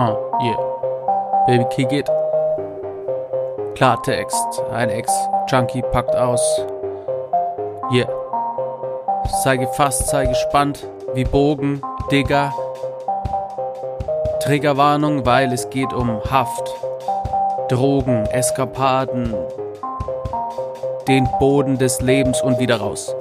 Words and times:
Ah, 0.00 0.16
yeah. 0.40 0.56
Baby, 1.48 1.64
kick 1.74 1.90
it. 1.90 2.08
Klartext. 3.74 4.62
Ein 4.70 4.90
Ex-Junkie 4.90 5.82
packt 5.90 6.14
aus. 6.14 6.40
Yeah. 7.90 8.08
Sei 9.42 9.56
gefasst, 9.56 10.06
sei 10.06 10.26
gespannt. 10.26 10.86
Wie 11.14 11.24
Bogen, 11.24 11.82
Digger. 12.12 12.54
Triggerwarnung, 14.38 15.26
weil 15.26 15.52
es 15.52 15.68
geht 15.68 15.92
um 15.92 16.22
Haft. 16.30 16.72
Drogen, 17.68 18.24
Eskapaden. 18.26 19.34
Den 21.08 21.28
Boden 21.40 21.76
des 21.76 22.00
Lebens 22.00 22.40
und 22.40 22.60
wieder 22.60 22.76
raus. 22.76 23.16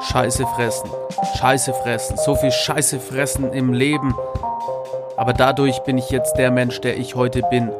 Scheiße 0.00 0.46
fressen. 0.46 0.88
Scheiße 1.36 1.74
fressen. 1.74 2.16
So 2.16 2.34
viel 2.34 2.50
Scheiße 2.50 2.98
fressen 2.98 3.52
im 3.52 3.74
Leben. 3.74 4.14
Aber 5.18 5.32
dadurch 5.32 5.80
bin 5.80 5.98
ich 5.98 6.10
jetzt 6.10 6.34
der 6.34 6.52
Mensch, 6.52 6.80
der 6.80 6.96
ich 6.96 7.16
heute 7.16 7.42
bin. 7.50 7.70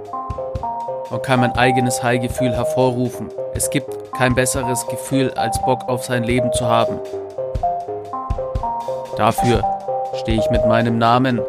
Und 1.10 1.22
kann 1.22 1.38
mein 1.38 1.52
eigenes 1.52 2.02
High-Gefühl 2.02 2.52
hervorrufen. 2.52 3.28
Es 3.54 3.70
gibt 3.70 4.12
kein 4.12 4.34
besseres 4.34 4.84
Gefühl, 4.88 5.30
als 5.34 5.62
Bock 5.62 5.88
auf 5.88 6.04
sein 6.04 6.24
Leben 6.24 6.52
zu 6.52 6.66
haben. 6.66 6.98
Dafür 9.16 9.62
stehe 10.16 10.40
ich 10.40 10.50
mit 10.50 10.66
meinem 10.66 10.98
Namen. 10.98 11.40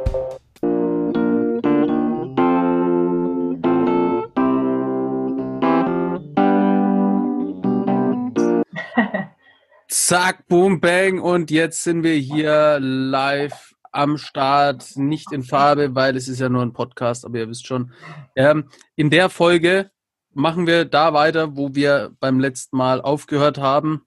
Zack, 9.88 10.48
boom, 10.48 10.80
bang 10.80 11.20
und 11.20 11.50
jetzt 11.50 11.84
sind 11.84 12.04
wir 12.04 12.14
hier 12.14 12.78
live 12.80 13.74
am 13.92 14.18
Start, 14.18 14.96
nicht 14.96 15.32
in 15.32 15.44
Farbe, 15.44 15.96
weil 15.96 16.16
es 16.16 16.28
ist 16.28 16.40
ja 16.40 16.50
nur 16.50 16.62
ein 16.62 16.74
Podcast, 16.74 17.26
aber 17.26 17.40
ihr 17.40 17.50
wisst 17.50 17.68
schon. 17.68 17.92
Ähm, 18.36 18.70
in 18.96 19.10
der 19.10 19.30
Folge 19.30 19.92
machen 20.34 20.68
wir 20.68 20.86
da 20.86 21.14
weiter, 21.14 21.56
wo 21.56 21.74
wir 21.76 22.12
beim 22.20 22.40
letzten 22.40 22.78
Mal 22.78 23.02
aufgehört 23.02 23.58
haben. 23.58 24.06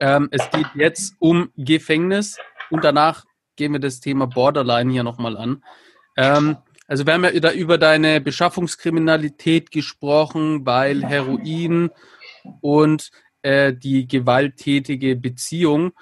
Ähm, 0.00 0.28
es 0.30 0.48
geht 0.50 0.66
jetzt 0.74 1.14
um 1.18 1.50
Gefängnis 1.56 2.38
und 2.70 2.84
danach 2.84 3.24
gehen 3.56 3.72
wir 3.72 3.80
das 3.80 4.00
Thema 4.00 4.26
Borderline 4.26 4.92
hier 4.92 5.04
nochmal 5.04 5.36
an. 5.36 5.62
Ähm, 6.16 6.56
also 6.86 7.06
wir 7.06 7.14
haben 7.14 7.24
ja 7.24 7.52
über 7.52 7.78
deine 7.78 8.20
Beschaffungskriminalität 8.20 9.70
gesprochen, 9.70 10.66
weil 10.66 11.04
Heroin 11.04 11.90
und 12.60 13.10
äh, 13.42 13.72
die 13.72 14.06
gewalttätige 14.06 15.16
Beziehung, 15.16 15.92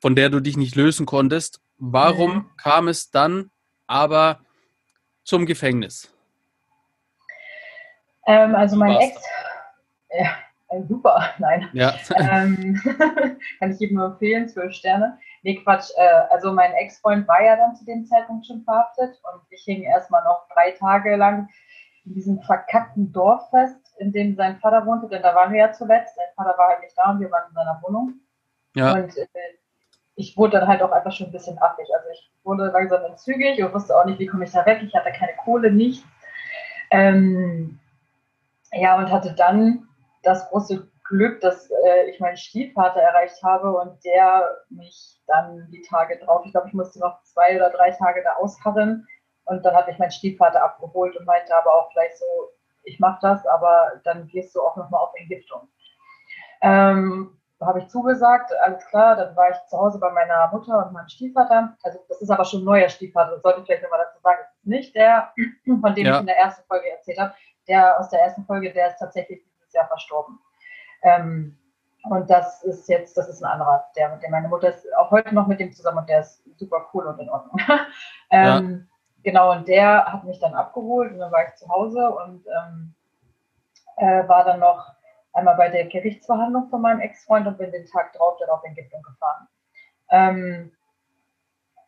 von 0.00 0.14
der 0.14 0.28
du 0.28 0.40
dich 0.40 0.56
nicht 0.56 0.76
lösen 0.76 1.06
konntest. 1.06 1.60
Warum 1.78 2.34
mhm. 2.34 2.50
kam 2.56 2.88
es 2.88 3.10
dann 3.10 3.50
aber 3.86 4.40
zum 5.24 5.46
Gefängnis? 5.46 6.12
Ähm, 8.26 8.54
also 8.54 8.76
mein 8.76 8.96
Ex, 8.96 9.22
ja, 10.10 10.30
äh, 10.68 10.82
super, 10.86 11.30
nein. 11.38 11.68
Ja. 11.72 11.94
ähm, 12.16 12.80
kann 13.58 13.72
ich 13.72 13.78
jedem 13.78 13.96
nur 13.96 14.06
empfehlen, 14.06 14.48
zwölf 14.48 14.74
Sterne. 14.74 15.18
Nee, 15.42 15.56
Quatsch. 15.62 15.90
Äh, 15.96 16.22
also 16.30 16.52
mein 16.52 16.72
Ex-Freund 16.74 17.26
war 17.26 17.42
ja 17.42 17.56
dann 17.56 17.76
zu 17.76 17.84
dem 17.84 18.04
Zeitpunkt 18.06 18.46
schon 18.46 18.62
verhaftet 18.62 19.20
und 19.32 19.42
ich 19.50 19.62
hing 19.62 19.82
erstmal 19.82 20.22
noch 20.24 20.46
drei 20.52 20.72
Tage 20.72 21.16
lang 21.16 21.48
in 22.04 22.14
diesem 22.14 22.40
verkackten 22.42 23.12
Dorf 23.12 23.50
fest, 23.50 23.94
in 23.98 24.12
dem 24.12 24.34
sein 24.34 24.58
Vater 24.58 24.84
wohnte, 24.86 25.08
denn 25.08 25.22
da 25.22 25.34
waren 25.34 25.52
wir 25.52 25.60
ja 25.60 25.72
zuletzt. 25.72 26.16
Sein 26.16 26.26
Vater 26.36 26.56
war 26.58 26.68
halt 26.68 26.80
nicht 26.80 26.96
da 26.96 27.10
und 27.10 27.20
wir 27.20 27.30
waren 27.30 27.48
in 27.48 27.54
seiner 27.54 27.80
Wohnung. 27.82 28.14
Ja. 28.74 28.92
Und 28.94 29.16
äh, 29.16 29.26
ich 30.18 30.36
wurde 30.36 30.58
dann 30.58 30.68
halt 30.68 30.82
auch 30.82 30.90
einfach 30.90 31.12
schon 31.12 31.28
ein 31.28 31.32
bisschen 31.32 31.56
affig. 31.62 31.86
Also 31.94 32.08
ich 32.12 32.30
wurde 32.42 32.66
langsam 32.66 33.04
entzügig 33.04 33.62
und 33.62 33.72
wusste 33.72 33.96
auch 33.96 34.04
nicht, 34.04 34.18
wie 34.18 34.26
komme 34.26 34.44
ich 34.44 34.50
da 34.50 34.66
weg. 34.66 34.80
Ich 34.82 34.92
hatte 34.92 35.12
keine 35.12 35.36
Kohle, 35.36 35.70
nichts. 35.70 36.04
Ähm, 36.90 37.78
ja, 38.72 38.98
und 38.98 39.12
hatte 39.12 39.32
dann 39.32 39.86
das 40.24 40.48
große 40.48 40.88
Glück, 41.04 41.40
dass 41.40 41.70
äh, 41.70 42.10
ich 42.10 42.18
meinen 42.18 42.36
Stiefvater 42.36 43.00
erreicht 43.00 43.40
habe 43.44 43.70
und 43.70 44.04
der 44.04 44.56
mich 44.70 45.20
dann 45.28 45.68
die 45.70 45.82
Tage 45.82 46.18
drauf, 46.18 46.42
ich 46.44 46.50
glaube, 46.50 46.66
ich 46.66 46.74
musste 46.74 46.98
noch 46.98 47.22
zwei 47.22 47.54
oder 47.54 47.70
drei 47.70 47.92
Tage 47.92 48.22
da 48.24 48.34
ausharren 48.42 49.06
und 49.44 49.64
dann 49.64 49.74
hat 49.74 49.86
mich 49.86 49.98
mein 49.98 50.10
Stiefvater 50.10 50.64
abgeholt 50.64 51.16
und 51.16 51.26
meinte 51.26 51.56
aber 51.56 51.72
auch 51.72 51.90
gleich 51.90 52.10
so, 52.18 52.24
ich 52.82 52.98
mache 52.98 53.20
das, 53.22 53.46
aber 53.46 53.92
dann 54.02 54.26
gehst 54.26 54.54
du 54.56 54.62
auch 54.62 54.76
nochmal 54.76 55.00
auf 55.00 55.14
Entgiftung. 55.14 55.68
Ähm, 56.60 57.38
habe 57.60 57.80
ich 57.80 57.88
zugesagt, 57.88 58.52
alles 58.62 58.86
klar, 58.86 59.16
dann 59.16 59.34
war 59.34 59.50
ich 59.50 59.56
zu 59.66 59.76
Hause 59.76 59.98
bei 59.98 60.10
meiner 60.12 60.48
Mutter 60.52 60.86
und 60.86 60.92
meinem 60.92 61.08
Stiefvater. 61.08 61.76
Also 61.82 61.98
das 62.08 62.20
ist 62.20 62.30
aber 62.30 62.44
schon 62.44 62.62
ein 62.62 62.64
neuer 62.64 62.88
Stiefvater, 62.88 63.32
das 63.32 63.42
sollte 63.42 63.60
ich 63.60 63.66
vielleicht 63.66 63.82
nochmal 63.82 64.04
dazu 64.04 64.20
sagen. 64.20 64.38
Das 64.42 64.54
ist 64.54 64.66
nicht 64.66 64.94
der, 64.94 65.32
von 65.80 65.94
dem 65.94 66.06
ja. 66.06 66.14
ich 66.14 66.20
in 66.20 66.26
der 66.26 66.38
ersten 66.38 66.66
Folge 66.66 66.90
erzählt 66.90 67.18
habe. 67.18 67.34
Der 67.66 67.98
aus 67.98 68.08
der 68.10 68.22
ersten 68.22 68.44
Folge, 68.44 68.72
der 68.72 68.88
ist 68.88 68.98
tatsächlich 68.98 69.42
dieses 69.44 69.72
Jahr 69.72 69.88
verstorben. 69.88 70.38
Ähm, 71.02 71.58
und 72.04 72.30
das 72.30 72.62
ist 72.62 72.88
jetzt, 72.88 73.16
das 73.16 73.28
ist 73.28 73.42
ein 73.42 73.50
anderer, 73.50 73.84
der, 73.96 74.16
der 74.16 74.30
meine 74.30 74.48
Mutter 74.48 74.68
ist 74.68 74.86
auch 74.96 75.10
heute 75.10 75.34
noch 75.34 75.46
mit 75.46 75.60
dem 75.60 75.72
zusammen 75.72 75.98
und 75.98 76.08
der 76.08 76.20
ist 76.20 76.42
super 76.58 76.88
cool 76.94 77.06
und 77.06 77.18
in 77.18 77.28
Ordnung. 77.28 77.58
ähm, 78.30 78.88
ja. 78.88 78.96
Genau, 79.24 79.52
und 79.52 79.66
der 79.66 80.04
hat 80.06 80.24
mich 80.24 80.38
dann 80.38 80.54
abgeholt 80.54 81.12
und 81.12 81.18
dann 81.18 81.32
war 81.32 81.44
ich 81.44 81.54
zu 81.56 81.68
Hause 81.68 82.08
und 82.08 82.46
ähm, 82.46 82.94
äh, 83.96 84.26
war 84.28 84.44
dann 84.44 84.60
noch 84.60 84.94
einmal 85.38 85.56
bei 85.56 85.68
der 85.68 85.86
Gerichtsverhandlung 85.86 86.68
von 86.68 86.82
meinem 86.82 87.00
Ex-Freund 87.00 87.46
und 87.46 87.58
bin 87.58 87.72
den 87.72 87.86
Tag 87.86 88.12
drauf 88.12 88.36
dann 88.38 88.50
auf 88.50 88.64
Entgiftung 88.64 89.02
gefahren. 89.02 89.48
Ähm, 90.10 90.72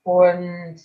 und 0.02 0.80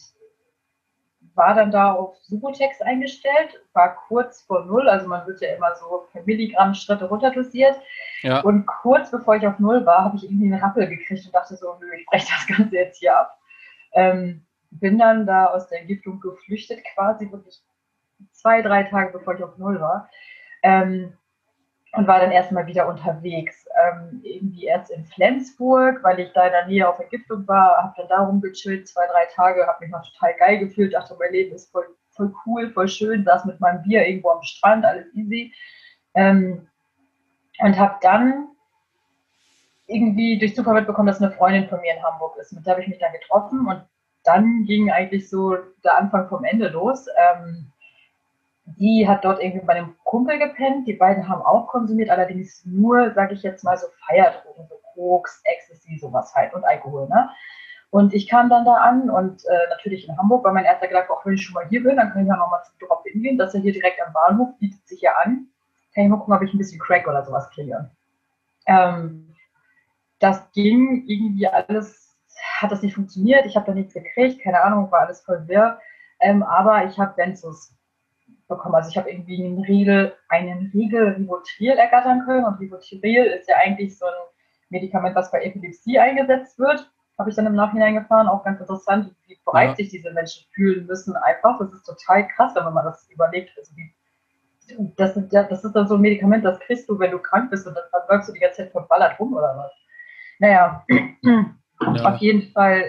war 1.36 1.54
dann 1.54 1.72
da 1.72 1.94
auf 1.94 2.16
Subotex 2.18 2.82
eingestellt, 2.82 3.62
war 3.74 3.96
kurz 4.08 4.42
vor 4.44 4.66
Null, 4.66 4.88
also 4.88 5.08
man 5.08 5.28
wird 5.28 5.42
ja 5.42 5.56
immer 5.56 5.76
so 5.76 6.08
per 6.12 6.24
Milligramm 6.24 6.74
Schritte 6.74 7.06
runterdosiert. 7.06 7.78
Ja. 8.22 8.40
Und 8.42 8.66
kurz 8.66 9.12
bevor 9.12 9.36
ich 9.36 9.46
auf 9.46 9.60
Null 9.60 9.86
war, 9.86 10.06
habe 10.06 10.18
ich 10.18 10.24
irgendwie 10.24 10.52
einen 10.52 10.64
Rappel 10.64 10.88
gekriegt 10.88 11.26
und 11.26 11.36
dachte 11.36 11.56
so, 11.58 11.76
nö, 11.80 11.88
ich 11.98 12.06
breche 12.06 12.28
das 12.30 12.58
Ganze 12.58 12.76
jetzt 12.76 13.00
hier 13.00 13.18
ab. 13.18 13.38
Ähm, 13.94 14.46
bin 14.72 14.98
dann 14.98 15.26
da 15.26 15.48
aus 15.48 15.68
der 15.68 15.82
Entgiftung 15.82 16.20
geflüchtet, 16.20 16.84
quasi 16.94 17.30
wirklich 17.32 17.62
zwei, 18.32 18.62
drei 18.62 18.84
Tage 18.84 19.12
bevor 19.12 19.36
ich 19.36 19.44
auf 19.44 19.58
Null 19.58 19.80
war. 19.80 20.10
Ähm, 20.64 21.18
und 21.96 22.08
war 22.08 22.20
dann 22.20 22.32
erstmal 22.32 22.68
wieder 22.68 22.88
unterwegs. 22.88 23.66
Ähm, 23.82 24.22
irgendwie 24.24 24.66
erst 24.66 24.92
in 24.92 25.06
Flensburg, 25.06 26.04
weil 26.04 26.20
ich 26.20 26.32
da 26.34 26.46
in 26.46 26.52
der 26.52 26.68
Nähe 26.68 26.88
auf 26.88 27.00
Entgiftung 27.00 27.48
war, 27.48 27.78
habe 27.78 27.94
dann 27.98 28.08
da 28.10 28.20
rumgechillt, 28.26 28.88
zwei, 28.88 29.06
drei 29.08 29.26
Tage, 29.34 29.66
habe 29.66 29.84
mich 29.84 29.92
noch 29.92 30.06
total 30.12 30.34
geil 30.36 30.60
gefühlt, 30.60 30.94
dachte, 30.94 31.16
mein 31.20 31.32
Leben 31.32 31.56
ist 31.56 31.72
voll, 31.72 31.88
voll 32.12 32.34
cool, 32.46 32.70
voll 32.72 32.88
schön, 32.88 33.24
saß 33.24 33.46
mit 33.46 33.60
meinem 33.60 33.82
Bier 33.84 34.06
irgendwo 34.06 34.30
am 34.30 34.44
Strand, 34.44 34.86
alles 34.86 35.14
easy. 35.14 35.54
Ähm, 36.16 36.68
und 37.60 37.80
habe 37.80 37.96
dann 38.02 38.50
irgendwie 39.88 40.38
durch 40.38 40.56
Zufall 40.56 40.76
mitbekommen, 40.76 41.08
dass 41.08 41.22
eine 41.22 41.32
Freundin 41.32 41.70
von 41.70 41.80
mir 41.80 41.94
in 41.94 42.04
Hamburg 42.04 42.36
ist. 42.38 42.52
Mit 42.52 42.66
der 42.66 42.74
habe 42.74 42.82
ich 42.82 42.88
mich 42.88 43.00
dann 43.00 43.14
getroffen 43.14 43.68
und 43.68 43.84
dann 44.24 44.66
ging 44.66 44.92
eigentlich 44.92 45.30
so 45.30 45.56
der 45.84 45.98
Anfang 45.98 46.28
vom 46.28 46.44
Ende 46.44 46.70
los. 46.70 47.06
Ähm, 47.18 47.72
die 48.66 49.08
hat 49.08 49.24
dort 49.24 49.42
irgendwie 49.42 49.66
bei 49.66 49.74
einem 49.74 49.96
Kumpel 50.04 50.40
gepennt. 50.40 50.88
Die 50.88 50.94
beiden 50.94 51.28
haben 51.28 51.42
auch 51.42 51.68
konsumiert, 51.68 52.10
allerdings 52.10 52.66
nur, 52.66 53.14
sage 53.14 53.36
ich 53.36 53.44
jetzt 53.44 53.64
mal, 53.64 53.78
so 53.78 53.88
Feierdrogen, 54.08 54.68
so 54.68 54.76
Koks, 54.94 55.42
Ecstasy, 55.44 55.98
sowas 55.98 56.34
halt 56.36 56.54
und 56.54 56.64
Alkohol. 56.64 57.08
Ne? 57.08 57.30
Und 57.92 58.14
ich 58.14 58.28
kam 58.28 58.50
dann 58.50 58.66
da 58.66 58.74
an 58.74 59.10
und 59.10 59.46
äh, 59.46 59.70
natürlich 59.70 60.10
in 60.10 60.18
Hamburg, 60.18 60.44
weil 60.44 60.54
mein 60.54 60.66
erster 60.66 60.88
gedacht, 60.88 61.10
auch 61.10 61.26
wenn 61.26 61.36
ich 61.36 61.44
schon 61.44 61.54
mal 61.54 61.68
hier 61.70 61.84
bin, 61.84 61.96
dann 61.96 62.12
kann 62.12 62.24
ich 62.24 62.28
ja 62.28 62.36
nochmal 62.36 62.64
zum 62.64 62.76
Drop 62.80 63.04
hingehen. 63.06 63.38
Das 63.38 63.50
ist 63.50 63.56
ja 63.56 63.62
hier 63.62 63.74
direkt 63.74 64.02
am 64.06 64.14
Bahnhof, 64.14 64.58
bietet 64.60 64.86
sich 64.88 65.02
ja 65.02 65.14
an. 65.24 65.48
Kann 65.94 66.04
ich 66.04 66.10
mal 66.10 66.18
gucken, 66.18 66.34
ob 66.34 66.42
ich 66.42 66.54
ein 66.54 66.58
bisschen 66.58 66.80
Crack 66.80 67.08
oder 67.08 67.24
sowas 67.24 67.50
kriege. 67.52 67.90
Ähm, 68.68 69.34
das 70.20 70.52
ging 70.54 71.06
irgendwie 71.08 71.48
alles, 71.48 72.18
hat 72.60 72.72
das 72.72 72.82
nicht 72.82 72.96
funktioniert. 72.96 73.46
Ich 73.46 73.56
habe 73.56 73.68
da 73.68 73.74
nichts 73.74 73.94
gekriegt, 73.94 74.42
keine 74.42 74.62
Ahnung, 74.62 74.92
war 74.92 75.02
alles 75.02 75.22
voll 75.22 75.48
wirr. 75.48 75.80
Ähm, 76.20 76.44
aber 76.44 76.86
ich 76.86 76.98
habe 76.98 77.14
Benzos 77.16 77.75
bekommen. 78.48 78.76
Also 78.76 78.90
ich 78.90 78.98
habe 78.98 79.10
irgendwie 79.10 79.44
einen 79.44 79.62
Riegel, 79.62 80.14
einen 80.30 80.72
Riegel 80.74 81.10
Rivotril 81.10 81.72
ergattern 81.72 82.24
können 82.26 82.46
und 82.46 82.60
Rivotril 82.60 83.26
ist 83.26 83.50
ja 83.50 83.56
eigentlich 83.58 83.98
so 83.98 84.06
ein 84.06 84.14
Medikament, 84.70 85.16
was 85.16 85.32
bei 85.32 85.44
Epilepsie 85.44 86.00
eingesetzt 86.00 86.60
wird. 86.60 86.90
Habe 87.18 87.30
ich 87.30 87.36
dann 87.36 87.46
im 87.46 87.56
Nachhinein 87.56 87.96
gefahren, 87.96 88.28
auch 88.28 88.44
ganz 88.44 88.60
interessant, 88.60 89.16
wie 89.28 89.40
breit 89.46 89.70
ja. 89.70 89.76
sich 89.76 89.90
diese 89.90 90.12
Menschen 90.12 90.46
fühlen 90.54 90.86
müssen 90.86 91.16
einfach. 91.16 91.60
Das 91.60 91.74
ist 91.74 91.84
total 91.84 92.28
krass, 92.28 92.54
wenn 92.56 92.74
man 92.74 92.86
das 92.86 93.10
überlegt. 93.10 93.58
Also 93.58 93.76
wie, 93.78 93.94
das, 94.98 95.16
ist, 95.16 95.34
das 95.34 95.64
ist 95.64 95.74
dann 95.74 95.88
so 95.88 95.96
ein 95.96 96.02
Medikament, 96.02 96.44
das 96.44 96.60
kriegst 96.60 96.90
du, 96.90 97.00
wenn 97.00 97.12
du 97.12 97.20
krank 97.20 97.52
bist 97.52 97.68
und 97.68 97.76
dann, 97.76 97.84
läufst 98.10 98.30
du 98.30 98.34
die 98.34 98.40
ganze 98.40 98.64
Zeit 98.64 98.72
verballert 98.72 99.20
rum 99.20 99.34
oder 99.34 99.56
was. 99.58 99.72
Naja, 100.40 100.86
ja. 101.22 101.56
auf 102.04 102.18
jeden 102.18 102.52
Fall 102.52 102.84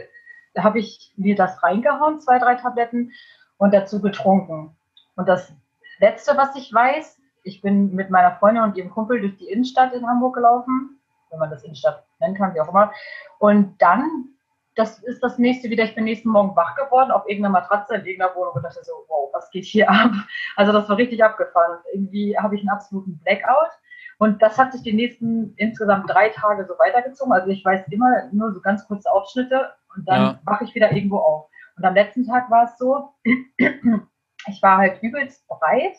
habe 0.58 0.78
ich 0.80 1.12
mir 1.16 1.36
das 1.36 1.62
reingehauen, 1.62 2.20
zwei, 2.20 2.38
drei 2.38 2.54
Tabletten 2.56 3.12
und 3.58 3.72
dazu 3.72 4.00
getrunken. 4.00 4.75
Und 5.16 5.28
das 5.28 5.52
Letzte, 5.98 6.36
was 6.36 6.54
ich 6.56 6.72
weiß, 6.72 7.20
ich 7.42 7.62
bin 7.62 7.94
mit 7.94 8.10
meiner 8.10 8.36
Freundin 8.36 8.64
und 8.64 8.76
ihrem 8.76 8.90
Kumpel 8.90 9.20
durch 9.20 9.36
die 9.36 9.48
Innenstadt 9.48 9.92
in 9.92 10.06
Hamburg 10.06 10.34
gelaufen, 10.34 11.00
wenn 11.30 11.38
man 11.38 11.50
das 11.50 11.62
Innenstadt 11.62 12.04
nennen 12.20 12.34
kann, 12.34 12.54
wie 12.54 12.60
auch 12.60 12.68
immer. 12.68 12.92
Und 13.38 13.80
dann 13.80 14.36
das 14.76 14.98
ist 15.00 15.22
das 15.22 15.38
nächste 15.38 15.70
wieder. 15.70 15.84
Ich 15.84 15.94
bin 15.94 16.04
nächsten 16.04 16.28
Morgen 16.28 16.54
wach 16.54 16.76
geworden 16.76 17.10
auf 17.10 17.26
irgendeiner 17.26 17.60
Matratze 17.60 17.94
in 17.94 18.04
irgendeiner 18.04 18.34
Wohnung 18.36 18.54
und 18.54 18.62
dachte 18.62 18.84
so, 18.84 18.92
wow, 19.08 19.30
was 19.32 19.50
geht 19.50 19.64
hier 19.64 19.90
ab? 19.90 20.12
Also 20.54 20.72
das 20.72 20.88
war 20.88 20.98
richtig 20.98 21.24
abgefahren. 21.24 21.80
irgendwie 21.92 22.38
habe 22.38 22.54
ich 22.54 22.60
einen 22.60 22.70
absoluten 22.70 23.18
Blackout. 23.18 23.70
Und 24.18 24.40
das 24.40 24.56
hat 24.56 24.72
sich 24.72 24.82
die 24.82 24.94
nächsten 24.94 25.54
insgesamt 25.56 26.08
drei 26.08 26.30
Tage 26.30 26.64
so 26.66 26.74
weitergezogen. 26.78 27.32
Also 27.32 27.48
ich 27.48 27.64
weiß 27.64 27.86
immer 27.90 28.28
nur 28.32 28.52
so 28.52 28.60
ganz 28.60 28.86
kurze 28.86 29.10
Ausschnitte 29.10 29.72
und 29.94 30.08
dann 30.08 30.20
ja. 30.20 30.40
wache 30.44 30.64
ich 30.64 30.74
wieder 30.74 30.92
irgendwo 30.92 31.18
auf. 31.18 31.48
Und 31.76 31.84
am 31.84 31.94
letzten 31.94 32.26
Tag 32.26 32.50
war 32.50 32.64
es 32.64 32.78
so, 32.78 33.14
ich 34.48 34.62
war 34.62 34.78
halt 34.78 35.02
übelst 35.02 35.46
breit, 35.48 35.96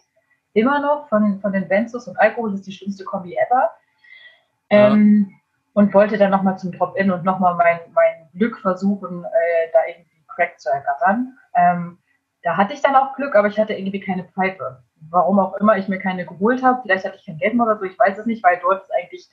immer 0.53 0.79
noch 0.79 1.07
von, 1.09 1.39
von 1.39 1.53
den 1.53 1.67
Benzos 1.67 2.07
und 2.07 2.19
Alkohol, 2.19 2.51
das 2.51 2.61
ist 2.61 2.67
die 2.67 2.73
schlimmste 2.73 3.03
Kombi 3.03 3.35
ever. 3.35 3.71
Ja. 4.69 4.91
Ähm, 4.91 5.33
und 5.73 5.93
wollte 5.93 6.17
dann 6.17 6.31
nochmal 6.31 6.57
zum 6.57 6.71
Drop-In 6.71 7.11
und 7.11 7.23
nochmal 7.23 7.53
mein, 7.53 7.79
mein 7.93 8.27
Glück 8.33 8.57
versuchen, 8.59 9.23
äh, 9.23 9.71
da 9.71 9.79
irgendwie 9.87 10.25
Crack 10.27 10.59
zu 10.59 10.69
ergattern. 10.69 11.37
Ähm, 11.53 11.99
da 12.41 12.57
hatte 12.57 12.73
ich 12.73 12.81
dann 12.81 12.95
auch 12.95 13.15
Glück, 13.15 13.35
aber 13.35 13.47
ich 13.47 13.59
hatte 13.59 13.73
irgendwie 13.73 13.99
keine 13.99 14.23
Pfeife. 14.23 14.83
Warum 15.09 15.37
auch 15.37 15.53
immer 15.57 15.77
ich 15.77 15.87
mir 15.87 15.99
keine 15.99 16.25
geholt 16.25 16.63
habe. 16.63 16.81
Vielleicht 16.81 17.05
hatte 17.05 17.17
ich 17.17 17.25
kein 17.25 17.37
Geld 17.37 17.53
mehr 17.53 17.67
oder 17.67 17.77
so, 17.77 17.85
ich 17.85 17.99
weiß 17.99 18.17
es 18.17 18.25
nicht, 18.25 18.43
weil 18.43 18.59
dort 18.59 18.81
ist 18.81 18.91
eigentlich 18.91 19.29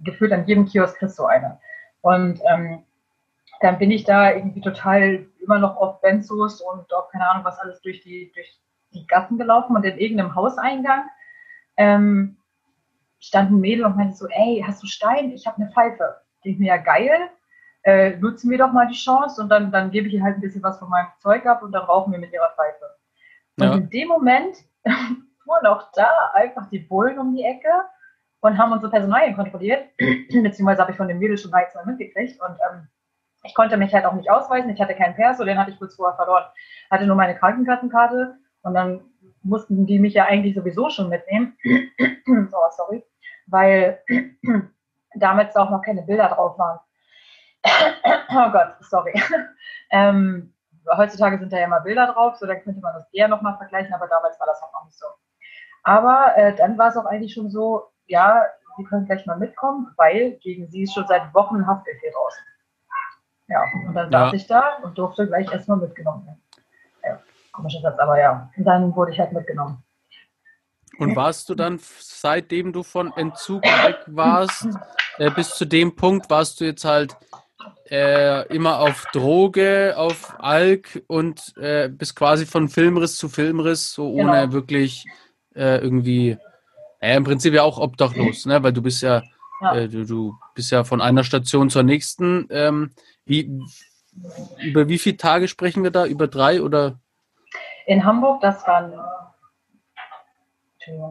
gefühlt 0.00 0.32
an 0.32 0.46
jedem 0.46 0.64
Kiosk 0.64 0.98
kriegst 0.98 1.18
du 1.18 1.26
eine. 1.26 1.60
Und 2.00 2.40
ähm, 2.50 2.84
dann 3.62 3.78
bin 3.78 3.90
ich 3.90 4.04
da 4.04 4.32
irgendwie 4.32 4.60
total 4.60 5.26
immer 5.40 5.58
noch 5.58 5.76
auf 5.76 6.00
Benzos 6.00 6.60
und 6.60 6.92
auf 6.92 7.08
keine 7.10 7.28
Ahnung 7.28 7.44
was 7.44 7.58
alles 7.58 7.80
durch 7.80 8.00
die, 8.00 8.32
durch 8.34 8.60
die 8.92 9.06
Gassen 9.06 9.38
gelaufen 9.38 9.76
und 9.76 9.84
in 9.84 9.98
irgendeinem 9.98 10.34
Hauseingang 10.34 11.04
ähm, 11.76 12.36
stand 13.20 13.50
ein 13.50 13.60
Mädel 13.60 13.84
und 13.84 13.96
meinte 13.96 14.16
so, 14.16 14.26
ey, 14.28 14.62
hast 14.66 14.82
du 14.82 14.86
Stein? 14.86 15.30
Ich 15.30 15.46
habe 15.46 15.56
eine 15.58 15.70
Pfeife. 15.70 16.16
Denke 16.44 16.60
mir, 16.60 16.68
ja 16.68 16.76
geil, 16.76 17.30
äh, 17.84 18.16
nutzen 18.16 18.50
wir 18.50 18.58
doch 18.58 18.72
mal 18.72 18.88
die 18.88 18.98
Chance 18.98 19.40
und 19.40 19.48
dann, 19.48 19.70
dann 19.70 19.90
gebe 19.90 20.08
ich 20.08 20.14
ihr 20.14 20.22
halt 20.22 20.36
ein 20.36 20.40
bisschen 20.40 20.62
was 20.62 20.78
von 20.78 20.90
meinem 20.90 21.08
Zeug 21.20 21.46
ab 21.46 21.62
und 21.62 21.72
dann 21.72 21.84
rauchen 21.84 22.12
wir 22.12 22.18
mit 22.18 22.32
ihrer 22.32 22.50
Pfeife. 22.50 22.84
Und 23.58 23.64
ja. 23.64 23.74
in 23.74 23.90
dem 23.90 24.08
Moment 24.08 24.56
fuhren 25.44 25.66
auch 25.66 25.90
da 25.92 26.30
einfach 26.34 26.68
die 26.70 26.80
Bullen 26.80 27.18
um 27.18 27.34
die 27.34 27.44
Ecke 27.44 27.70
und 28.40 28.58
haben 28.58 28.72
unsere 28.72 28.90
Personalien 28.90 29.36
kontrolliert, 29.36 29.84
beziehungsweise 29.98 30.82
habe 30.82 30.90
ich 30.90 30.96
von 30.96 31.08
dem 31.08 31.18
Mädel 31.18 31.38
schon 31.38 31.52
weit 31.52 31.68
mitgekriegt 31.86 32.40
und 32.40 32.56
ähm, 32.70 32.88
ich 33.44 33.54
konnte 33.54 33.76
mich 33.76 33.92
halt 33.92 34.04
auch 34.04 34.14
nicht 34.14 34.30
ausweisen, 34.30 34.70
ich 34.70 34.80
hatte 34.80 34.94
keinen 34.94 35.14
Perso, 35.14 35.44
den 35.44 35.58
hatte 35.58 35.70
ich 35.70 35.78
kurz 35.78 35.96
vorher 35.96 36.16
verloren, 36.16 36.44
hatte 36.90 37.06
nur 37.06 37.16
meine 37.16 37.36
Krankenkassenkarte 37.36 38.36
und 38.62 38.74
dann 38.74 39.00
mussten 39.42 39.86
die 39.86 39.98
mich 39.98 40.14
ja 40.14 40.26
eigentlich 40.26 40.54
sowieso 40.54 40.88
schon 40.88 41.08
mitnehmen. 41.08 41.56
oh, 41.66 42.70
sorry. 42.70 43.04
Weil 43.46 44.02
damals 45.14 45.56
auch 45.56 45.70
noch 45.70 45.82
keine 45.82 46.02
Bilder 46.02 46.28
drauf 46.28 46.58
waren. 46.58 46.78
oh 47.64 48.50
Gott, 48.52 48.76
sorry. 48.80 49.12
ähm, 49.90 50.54
heutzutage 50.96 51.38
sind 51.38 51.52
da 51.52 51.58
ja 51.58 51.66
mal 51.66 51.80
Bilder 51.80 52.12
drauf, 52.12 52.36
so 52.36 52.46
dann 52.46 52.62
könnte 52.62 52.80
man 52.80 52.94
das 52.94 53.12
eher 53.12 53.28
nochmal 53.28 53.56
vergleichen, 53.56 53.92
aber 53.94 54.06
damals 54.06 54.38
war 54.38 54.46
das 54.46 54.62
auch 54.62 54.72
noch 54.72 54.84
nicht 54.84 54.98
so. 54.98 55.06
Aber 55.84 56.32
äh, 56.36 56.54
dann 56.54 56.78
war 56.78 56.88
es 56.88 56.96
auch 56.96 57.06
eigentlich 57.06 57.34
schon 57.34 57.50
so, 57.50 57.82
ja, 58.06 58.44
Sie 58.76 58.84
können 58.84 59.04
gleich 59.04 59.26
mal 59.26 59.36
mitkommen, 59.36 59.92
weil 59.96 60.38
gegen 60.38 60.66
Sie 60.68 60.84
ist 60.84 60.94
schon 60.94 61.06
seit 61.06 61.34
Wochen 61.34 61.66
Haftbefehl 61.66 62.10
draußen. 62.10 62.44
Ja, 63.52 63.64
und 63.86 63.94
dann 63.94 64.10
ja. 64.10 64.24
saß 64.24 64.32
ich 64.34 64.46
da 64.46 64.78
und 64.82 64.96
durfte 64.96 65.26
gleich 65.26 65.52
erstmal 65.52 65.76
mitgenommen 65.76 66.24
werden. 66.24 66.40
Ja, 67.04 67.20
komischer 67.52 67.80
Satz, 67.82 67.98
aber 67.98 68.18
ja. 68.18 68.50
Und 68.56 68.64
dann 68.64 68.96
wurde 68.96 69.12
ich 69.12 69.20
halt 69.20 69.32
mitgenommen. 69.32 69.82
Und 70.98 71.16
warst 71.16 71.48
du 71.48 71.54
dann, 71.54 71.78
seitdem 71.80 72.72
du 72.72 72.82
von 72.82 73.12
Entzug 73.16 73.62
weg 73.62 73.98
warst, 74.06 74.68
äh, 75.18 75.30
bis 75.30 75.54
zu 75.54 75.66
dem 75.66 75.96
Punkt, 75.96 76.30
warst 76.30 76.60
du 76.60 76.64
jetzt 76.64 76.84
halt 76.84 77.16
äh, 77.90 78.46
immer 78.54 78.78
auf 78.78 79.04
Droge, 79.12 79.94
auf 79.96 80.34
Alk 80.38 81.02
und 81.08 81.54
äh, 81.58 81.88
bist 81.88 82.16
quasi 82.16 82.46
von 82.46 82.68
Filmriss 82.68 83.16
zu 83.16 83.28
Filmriss, 83.28 83.92
so 83.92 84.10
ohne 84.10 84.42
genau. 84.42 84.52
wirklich 84.52 85.04
äh, 85.54 85.78
irgendwie, 85.78 86.38
im 87.00 87.24
Prinzip 87.24 87.52
ja 87.52 87.62
auch 87.62 87.78
obdachlos, 87.78 88.46
ne? 88.46 88.62
weil 88.62 88.72
du 88.72 88.80
bist 88.80 89.02
ja, 89.02 89.22
ja. 89.62 89.74
Äh, 89.74 89.88
du, 89.88 90.04
du, 90.04 90.38
bist 90.54 90.70
ja 90.70 90.84
von 90.84 91.00
einer 91.00 91.24
Station 91.24 91.70
zur 91.70 91.82
nächsten. 91.82 92.46
Ähm, 92.50 92.90
wie, 93.24 93.60
über 94.60 94.88
wie 94.88 94.98
viele 94.98 95.16
Tage 95.16 95.48
sprechen 95.48 95.82
wir 95.82 95.90
da? 95.90 96.06
Über 96.06 96.28
drei 96.28 96.62
oder? 96.62 97.00
In 97.86 98.04
Hamburg, 98.04 98.40
das 98.40 98.66
waren 98.66 98.92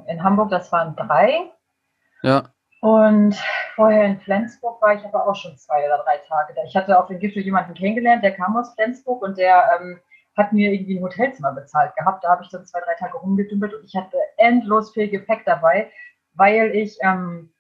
in 0.08 0.24
Hamburg, 0.24 0.50
das 0.50 0.72
waren 0.72 0.96
drei. 0.96 1.52
Ja. 2.24 2.50
Und 2.82 3.36
vorher 3.76 4.06
in 4.06 4.20
Flensburg 4.20 4.82
war 4.82 4.96
ich 4.96 5.06
aber 5.06 5.28
auch 5.28 5.36
schon 5.36 5.56
zwei 5.58 5.86
oder 5.86 6.04
drei 6.04 6.18
Tage 6.28 6.54
da. 6.56 6.64
Ich 6.66 6.76
hatte 6.76 7.00
auf 7.00 7.08
dem 7.08 7.20
Gipfel 7.20 7.44
jemanden 7.44 7.74
kennengelernt, 7.74 8.24
der 8.24 8.34
kam 8.34 8.58
aus 8.58 8.74
Flensburg 8.74 9.22
und 9.22 9.38
der 9.38 9.64
ähm, 9.80 10.00
hat 10.36 10.52
mir 10.52 10.72
irgendwie 10.72 10.98
ein 10.98 11.04
Hotelzimmer 11.04 11.52
bezahlt 11.54 11.96
gehabt. 11.96 12.24
Da 12.24 12.30
habe 12.30 12.44
ich 12.44 12.50
dann 12.50 12.66
zwei, 12.66 12.80
drei 12.82 12.96
Tage 12.96 13.18
rumgedümpelt 13.18 13.74
und 13.74 13.86
ich 13.86 13.96
hatte 13.96 14.18
endlos 14.38 14.92
viel 14.92 15.10
Gepäck 15.10 15.46
dabei, 15.46 15.92
weil 16.34 16.76
ich 16.76 16.98
ähm, 17.02 17.52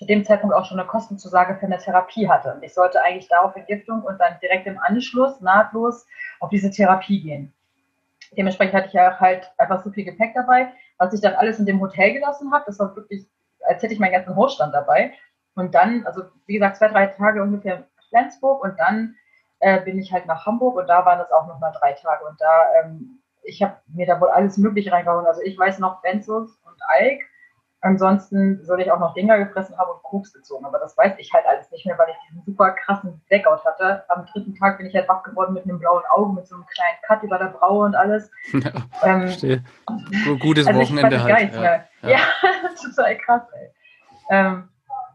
zu 0.00 0.06
dem 0.06 0.24
Zeitpunkt 0.24 0.56
auch 0.56 0.64
schon 0.64 0.80
eine 0.80 0.88
Kostenzusage 0.88 1.56
für 1.56 1.66
eine 1.66 1.76
Therapie 1.76 2.26
hatte. 2.26 2.54
Und 2.54 2.62
ich 2.62 2.72
sollte 2.72 3.02
eigentlich 3.04 3.28
da 3.28 3.40
auf 3.40 3.54
Entgiftung 3.54 4.00
und 4.02 4.18
dann 4.18 4.40
direkt 4.40 4.66
im 4.66 4.78
Anschluss 4.78 5.42
nahtlos 5.42 6.06
auf 6.40 6.48
diese 6.48 6.70
Therapie 6.70 7.20
gehen. 7.20 7.52
Dementsprechend 8.34 8.74
hatte 8.74 8.86
ich 8.86 8.94
ja 8.94 9.20
halt 9.20 9.52
einfach 9.58 9.84
so 9.84 9.90
viel 9.90 10.06
Gepäck 10.06 10.32
dabei, 10.34 10.72
was 10.96 11.12
ich 11.12 11.20
dann 11.20 11.34
alles 11.34 11.58
in 11.58 11.66
dem 11.66 11.82
Hotel 11.82 12.14
gelassen 12.14 12.50
habe. 12.50 12.64
Das 12.66 12.78
war 12.78 12.96
wirklich, 12.96 13.26
als 13.68 13.82
hätte 13.82 13.92
ich 13.92 14.00
meinen 14.00 14.12
ganzen 14.12 14.36
Hausstand 14.36 14.72
dabei. 14.72 15.12
Und 15.54 15.74
dann, 15.74 16.06
also 16.06 16.22
wie 16.46 16.54
gesagt, 16.54 16.78
zwei, 16.78 16.88
drei 16.88 17.08
Tage 17.08 17.42
ungefähr 17.42 17.76
in 17.76 17.84
Flensburg 18.08 18.64
und 18.64 18.80
dann 18.80 19.16
äh, 19.58 19.82
bin 19.82 19.98
ich 19.98 20.14
halt 20.14 20.24
nach 20.24 20.46
Hamburg 20.46 20.76
und 20.76 20.86
da 20.86 21.04
waren 21.04 21.20
es 21.20 21.30
auch 21.30 21.46
nochmal 21.46 21.72
drei 21.78 21.92
Tage. 21.92 22.24
Und 22.24 22.40
da, 22.40 22.62
ähm, 22.82 23.20
ich 23.42 23.62
habe 23.62 23.76
mir 23.88 24.06
da 24.06 24.18
wohl 24.18 24.30
alles 24.30 24.56
Mögliche 24.56 24.92
reingehauen. 24.92 25.26
Also 25.26 25.42
ich 25.42 25.58
weiß 25.58 25.78
noch 25.78 26.00
Benzos 26.00 26.58
und 26.64 26.80
Alk 26.88 27.20
Ansonsten 27.82 28.62
soll 28.62 28.82
ich 28.82 28.92
auch 28.92 28.98
noch 28.98 29.14
Dinger 29.14 29.38
gefressen 29.38 29.76
haben 29.78 29.90
und 29.90 30.02
Koks 30.02 30.34
gezogen, 30.34 30.66
aber 30.66 30.78
das 30.78 30.98
weiß 30.98 31.14
ich 31.16 31.32
halt 31.32 31.46
alles 31.46 31.70
nicht 31.70 31.86
mehr, 31.86 31.96
weil 31.98 32.08
ich 32.10 32.16
diesen 32.28 32.44
super 32.44 32.72
krassen 32.72 33.22
Blackout 33.28 33.64
hatte. 33.64 34.04
Am 34.08 34.26
dritten 34.26 34.54
Tag 34.54 34.76
bin 34.76 34.86
ich 34.86 34.94
halt 34.94 35.08
wach 35.08 35.22
geworden 35.22 35.54
mit 35.54 35.64
einem 35.64 35.78
blauen 35.78 36.02
Auge, 36.10 36.34
mit 36.34 36.46
so 36.46 36.56
einem 36.56 36.66
kleinen 36.66 36.98
Cut 37.06 37.22
über 37.22 37.38
der 37.38 37.46
Braue 37.46 37.86
und 37.86 37.94
alles. 37.94 38.30
Ja, 39.02 39.18
ähm, 39.18 40.38
Gutes 40.40 40.66
also 40.66 40.80
Wochenende 40.80 41.22
halt. 41.22 41.54
Ja, 41.54 41.62
ja. 41.62 41.84
ja, 42.02 42.18
total 42.82 43.16
krass, 43.16 43.42
ey. 43.54 43.70
Ähm, 44.30 44.68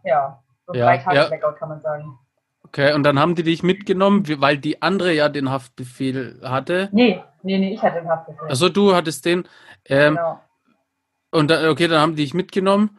ja, 0.04 0.42
so 0.66 0.74
ja, 0.74 0.86
drei 0.86 0.98
Tage 0.98 1.28
Blackout 1.28 1.58
kann 1.58 1.70
man 1.70 1.82
sagen. 1.82 2.18
Okay, 2.64 2.94
und 2.94 3.04
dann 3.04 3.20
haben 3.20 3.36
die 3.36 3.44
dich 3.44 3.62
mitgenommen, 3.62 4.24
weil 4.42 4.58
die 4.58 4.82
andere 4.82 5.14
ja 5.14 5.30
den 5.30 5.52
Haftbefehl 5.52 6.42
hatte. 6.44 6.90
Nee, 6.92 7.24
nee, 7.44 7.60
nee, 7.60 7.74
ich 7.74 7.82
hatte 7.84 8.00
den 8.00 8.10
Haftbefehl. 8.10 8.50
Achso, 8.50 8.70
du 8.70 8.96
hattest 8.96 9.26
den. 9.26 9.48
Ähm, 9.86 10.16
genau. 10.16 10.42
Und 11.36 11.52
dann, 11.52 11.68
okay, 11.68 11.90
dann 11.90 12.00
haben 12.00 12.16
die 12.16 12.24
dich 12.24 12.34
mitgenommen. 12.34 12.98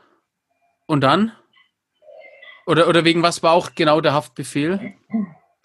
Und 0.87 1.01
dann? 1.01 1.33
Oder, 2.67 2.87
oder 2.87 3.03
wegen 3.05 3.23
was 3.23 3.43
war 3.43 3.53
auch 3.53 3.71
genau 3.75 4.03
der 4.03 4.13
Haftbefehl? 4.13 4.93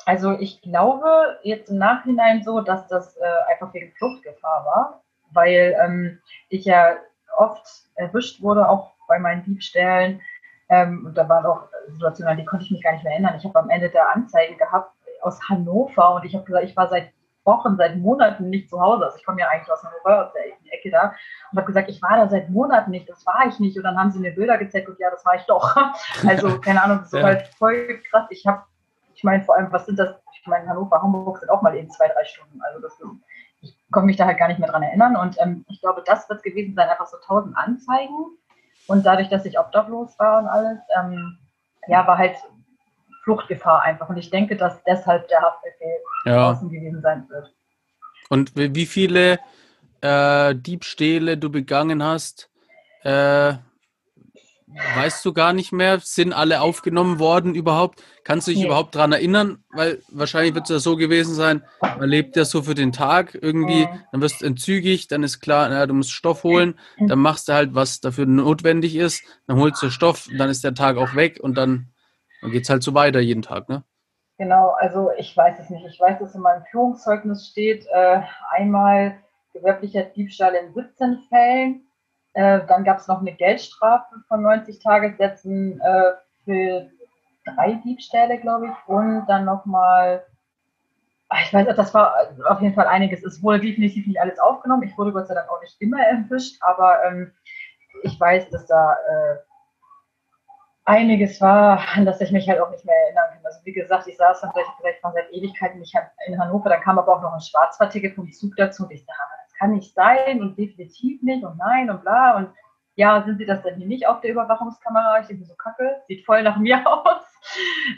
Also 0.06 0.32
ich 0.40 0.62
glaube 0.62 1.38
jetzt 1.44 1.70
im 1.70 1.80
Nachhinein 1.80 2.44
so, 2.44 2.62
dass 2.62 2.88
das 2.88 3.18
äh, 3.18 3.52
einfach 3.52 3.74
wegen 3.74 3.92
Fluchtgefahr 3.98 4.66
war, 4.66 5.04
weil 5.34 5.76
ähm, 5.84 6.20
ich 6.48 6.64
ja 6.64 6.96
oft 7.38 7.68
erwischt 7.96 8.42
wurde, 8.42 8.70
auch 8.70 8.94
bei 9.08 9.20
meinen 9.20 9.44
Diebstählen. 9.44 10.22
Ähm, 10.70 11.06
und 11.08 11.18
da 11.18 11.28
waren 11.28 11.46
auch 11.46 11.68
Situationen, 11.90 12.32
an 12.32 12.38
die 12.38 12.46
konnte 12.46 12.64
ich 12.64 12.72
mich 12.72 12.84
gar 12.84 12.94
nicht 12.94 13.04
mehr 13.04 13.14
erinnern. 13.14 13.36
Ich 13.38 13.44
habe 13.44 13.60
am 13.60 13.70
Ende 13.70 13.90
der 13.90 14.10
Anzeige 14.16 14.56
gehabt 14.56 14.96
aus 15.22 15.40
Hannover 15.50 16.16
und 16.16 16.24
ich 16.24 16.34
habe 16.34 16.46
gesagt, 16.46 16.66
ich 16.66 16.78
war 16.78 16.88
seit 16.88 17.12
Wochen, 17.44 17.76
seit 17.76 17.98
Monaten 17.98 18.50
nicht 18.50 18.70
zu 18.70 18.80
Hause. 18.80 19.06
Also 19.06 19.18
ich 19.18 19.26
komme 19.26 19.42
ja 19.42 19.50
eigentlich 19.50 19.72
aus 19.72 19.84
Hannover, 19.84 20.28
aus 20.28 20.34
der 20.34 20.46
Ecke 20.82 20.92
da 20.92 21.14
und 21.52 21.58
habe 21.58 21.68
gesagt, 21.68 21.90
ich 21.90 22.02
war 22.02 22.18
da 22.18 22.28
seit 22.28 22.50
Monaten 22.50 22.92
nicht, 22.92 23.10
das 23.10 23.26
war 23.26 23.46
ich 23.48 23.60
nicht. 23.60 23.78
Und 23.78 23.84
dann 23.84 23.98
haben 23.98 24.12
sie 24.12 24.20
mir 24.20 24.32
Bilder 24.32 24.58
gezeigt 24.58 24.90
und 24.90 25.00
ja, 25.00 25.10
das 25.10 25.26
war 25.26 25.36
ich 25.36 25.44
doch. 25.44 25.76
Also 26.28 26.60
keine 26.60 26.84
Ahnung, 26.84 27.00
das 27.00 27.14
ist 27.14 27.20
ja. 27.20 27.24
halt 27.24 27.48
voll 27.58 28.00
krass. 28.10 28.28
Ich 28.30 28.46
habe, 28.46 28.64
ich 29.14 29.24
meine 29.24 29.44
vor 29.44 29.56
allem, 29.56 29.72
was 29.72 29.86
sind 29.86 29.98
das? 29.98 30.16
Ich 30.40 30.48
meine, 30.48 30.68
Hannover, 30.68 31.02
Hamburg 31.02 31.38
sind 31.38 31.50
auch 31.50 31.62
mal 31.62 31.76
eben 31.76 31.90
zwei, 31.92 32.08
drei 32.08 32.26
Stunden. 32.26 32.60
Also 32.64 32.82
das 32.82 32.94
ist, 32.94 33.10
ich 33.62 33.78
konnte 33.92 34.08
mich 34.08 34.18
da 34.18 34.26
halt 34.26 34.40
gar 34.40 34.48
nicht 34.48 34.60
mehr 34.60 34.70
dran 34.70 34.84
erinnern. 34.84 35.16
Und 35.16 35.38
ähm, 35.40 35.66
ich 35.70 35.82
glaube, 35.82 36.04
das 36.06 36.28
wird 36.30 36.42
gewesen 36.44 36.74
sein, 36.76 36.90
einfach 36.90 37.08
so 37.08 37.18
tausend 37.26 37.56
Anzeigen. 37.56 38.38
Und 38.88 39.06
dadurch, 39.06 39.30
dass 39.30 39.46
ich 39.46 39.60
obdachlos 39.60 40.18
war 40.18 40.42
und 40.42 40.48
alles, 40.48 40.80
ähm, 41.00 41.38
ja, 41.88 42.06
war 42.08 42.18
halt 42.18 42.36
Fluchtgefahr 43.24 43.84
einfach. 43.84 44.10
Und 44.10 44.18
ich 44.18 44.32
denke, 44.32 44.56
dass 44.58 44.84
deshalb 44.84 45.28
der 45.28 45.42
Haftbefehl 45.42 45.98
ja. 46.26 46.52
draußen 46.52 46.70
gewesen 46.70 47.02
sein 47.02 47.30
wird. 47.30 47.54
Und 48.30 48.56
wie 48.56 48.86
viele 48.86 49.40
äh, 50.02 50.56
Diebstähle 50.56 51.38
du 51.38 51.50
begangen 51.50 52.04
hast, 52.04 52.50
äh, 53.04 53.54
weißt 54.96 55.26
du 55.26 55.34
gar 55.34 55.54
nicht 55.54 55.72
mehr. 55.72 56.00
Sind 56.00 56.34
alle 56.34 56.62
aufgenommen 56.62 57.20
worden 57.20 57.56
überhaupt? 57.56 58.04
Kannst 58.24 58.48
du 58.48 58.52
dich 58.52 58.62
nee. 58.62 58.66
überhaupt 58.68 58.96
daran 58.96 59.12
erinnern? 59.12 59.64
Weil 59.72 60.02
wahrscheinlich 60.10 60.54
wird 60.54 60.66
es 60.66 60.70
ja 60.70 60.80
so 60.80 60.96
gewesen 60.96 61.34
sein, 61.34 61.64
man 61.82 62.10
lebt 62.10 62.36
ja 62.36 62.46
so 62.46 62.64
für 62.64 62.76
den 62.76 62.92
Tag 62.92 63.38
irgendwie, 63.40 63.88
dann 64.12 64.22
wirst 64.22 64.42
du 64.42 64.46
entzügig, 64.46 65.08
dann 65.08 65.24
ist 65.24 65.40
klar, 65.40 65.70
na, 65.70 65.86
du 65.86 65.94
musst 65.94 66.12
Stoff 66.12 66.44
holen, 66.44 66.80
dann 67.00 67.20
machst 67.20 67.50
du 67.50 67.54
halt, 67.54 67.76
was 67.76 68.00
dafür 68.00 68.26
notwendig 68.26 68.96
ist, 68.96 69.24
dann 69.48 69.58
holst 69.58 69.82
du 69.82 69.90
Stoff, 69.90 70.28
dann 70.38 70.50
ist 70.50 70.64
der 70.64 70.74
Tag 70.74 70.98
auch 70.98 71.16
weg 71.16 71.40
und 71.42 71.58
dann, 71.58 71.90
dann 72.42 72.52
geht 72.52 72.64
es 72.64 72.70
halt 72.70 72.84
so 72.84 72.94
weiter 72.94 73.20
jeden 73.20 73.42
Tag, 73.42 73.70
ne? 73.70 73.84
Genau, 74.38 74.70
also 74.80 75.12
ich 75.20 75.38
weiß 75.38 75.60
es 75.60 75.70
nicht. 75.70 75.86
Ich 75.86 76.00
weiß, 76.00 76.18
dass 76.18 76.34
in 76.34 76.42
meinem 76.42 76.64
Führungszeugnis 76.72 77.48
steht, 77.48 77.86
äh, 77.94 78.22
einmal 78.50 79.20
gewerblicher 79.54 80.04
Diebstahl 80.04 80.54
in 80.56 80.74
17 80.74 81.20
Fällen. 81.30 81.88
Äh, 82.34 82.62
dann 82.68 82.84
gab 82.84 83.00
es 83.00 83.08
noch 83.08 83.20
eine 83.20 83.34
Geldstrafe 83.34 84.16
von 84.28 84.42
90 84.42 84.80
Tagessätzen 84.80 85.82
äh, 85.82 86.12
für 86.46 86.90
drei 87.46 87.74
Diebstähle, 87.86 88.40
glaube 88.40 88.68
ich. 88.68 88.88
Und 88.88 89.26
dann 89.28 89.46
nochmal, 89.46 90.26
ich 91.44 91.54
weiß, 91.54 91.76
das 91.76 91.94
war 91.94 92.16
auf 92.48 92.62
jeden 92.62 92.76
Fall 92.76 92.88
einiges. 92.88 93.24
Es 93.24 93.44
wurde 93.44 93.60
definitiv 93.60 94.08
nicht 94.08 94.20
alles 94.20 94.40
aufgenommen. 94.40 94.84
Ich 94.84 94.98
wurde 94.98 95.12
Gott 95.12 95.28
sei 95.28 95.36
Dank 95.36 95.50
auch 95.50 95.62
nicht 95.62 95.82
immer 95.82 96.02
erwischt, 96.02 96.58
aber 96.62 97.04
ähm, 97.06 97.32
ich 98.04 98.20
weiß, 98.20 98.50
dass 98.50 98.66
da 98.66 98.94
äh, 98.94 99.36
einiges 100.86 101.40
war, 101.42 101.80
an 101.96 102.06
das 102.06 102.22
ich 102.22 102.32
mich 102.32 102.48
halt 102.50 102.60
auch 102.60 102.72
nicht 102.72 102.86
mehr 102.86 102.96
erinnern 103.06 103.26
kann. 103.34 103.46
Also 103.46 103.60
wie 103.64 103.74
gesagt, 103.74 104.08
ich 104.08 104.18
saß 104.18 104.42
dann 104.42 104.52
vielleicht, 104.52 104.72
vielleicht 104.80 105.02
seit 105.02 105.32
Ewigkeiten 105.32 105.80
nicht 105.80 105.96
in 106.28 106.40
Hannover, 106.40 106.70
dann 106.70 106.82
kam 106.82 106.98
aber 106.98 107.18
auch 107.18 107.22
noch 107.22 107.34
ein 107.34 107.42
Schwarzfahrticket 107.42 108.16
vom 108.16 108.32
Zug 108.32 108.56
dazu 108.56 108.84
und 108.84 108.92
ich 108.92 109.06
dachte, 109.06 109.41
kann 109.62 109.76
nicht 109.76 109.94
sein 109.94 110.42
und 110.42 110.58
definitiv 110.58 111.22
nicht 111.22 111.44
und 111.44 111.58
nein 111.58 111.90
und 111.92 112.02
bla 112.02 112.38
und 112.38 112.50
ja, 112.96 113.24
sind 113.24 113.38
sie 113.38 113.46
das 113.46 113.62
denn 113.62 113.78
hier 113.78 113.88
nicht 113.88 114.08
auf 114.08 114.20
der 114.22 114.32
Überwachungskamera? 114.32 115.22
Ich 115.22 115.28
denke 115.28 115.46
so, 115.46 115.54
kacke, 115.56 116.02
sieht 116.08 116.26
voll 116.26 116.42
nach 116.44 116.58
mir 116.58 116.86
aus. 116.88 117.22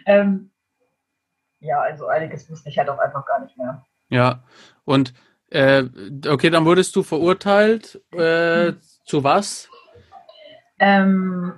Ähm, 0.06 0.52
ja, 1.60 1.80
also 1.80 2.08
einiges 2.08 2.50
wusste 2.50 2.70
ich 2.70 2.78
halt 2.78 2.90
auch 2.90 3.00
einfach 3.00 3.26
gar 3.26 3.40
nicht 3.40 3.58
mehr. 3.58 3.84
Ja, 4.10 4.44
und 4.84 5.14
äh, 5.50 5.86
okay, 6.28 6.50
dann 6.50 6.66
wurdest 6.66 6.96
du 6.96 7.02
verurteilt. 7.02 8.02
Äh, 8.12 8.68
hm. 8.68 8.82
Zu 9.06 9.24
was? 9.24 9.70
Ähm, 10.80 11.54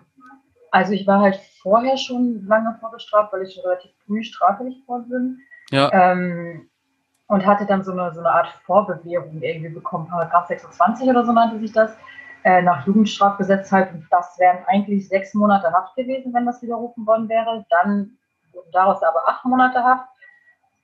also 0.72 0.94
ich 0.94 1.06
war 1.08 1.22
halt 1.22 1.40
vorher 1.62 1.98
schon 1.98 2.46
lange 2.46 2.78
vorbestraft, 2.80 3.34
weil 3.34 3.44
ich 3.44 3.56
schon 3.56 3.64
relativ 3.64 3.92
früh 4.06 4.24
straffällig 4.24 4.88
worden 4.88 5.10
bin. 5.10 5.40
Ja. 5.72 5.92
Ähm, 5.92 6.70
und 7.28 7.46
hatte 7.46 7.66
dann 7.66 7.84
so 7.84 7.92
eine, 7.92 8.14
so 8.14 8.20
eine 8.20 8.32
Art 8.32 8.48
Vorbewährung 8.66 9.42
irgendwie 9.42 9.70
bekommen, 9.70 10.08
Paragraph 10.08 10.48
26 10.48 11.10
oder 11.10 11.26
so 11.26 11.32
nannte 11.32 11.60
sich 11.60 11.72
das, 11.72 11.96
äh, 12.44 12.62
nach 12.62 12.86
Jugendstrafgesetz 12.86 13.72
halt. 13.72 13.92
Und 13.94 14.08
das 14.12 14.38
wären 14.38 14.60
eigentlich 14.68 15.08
sechs 15.08 15.34
Monate 15.34 15.72
Haft 15.72 15.96
gewesen, 15.96 16.34
wenn 16.34 16.46
das 16.46 16.62
widerrufen 16.62 17.06
worden 17.08 17.28
wäre. 17.28 17.66
Dann 17.70 18.18
wurden 18.54 18.72
daraus 18.72 19.02
aber 19.02 19.28
acht 19.28 19.44
Monate 19.46 19.84
Haft. 19.84 20.08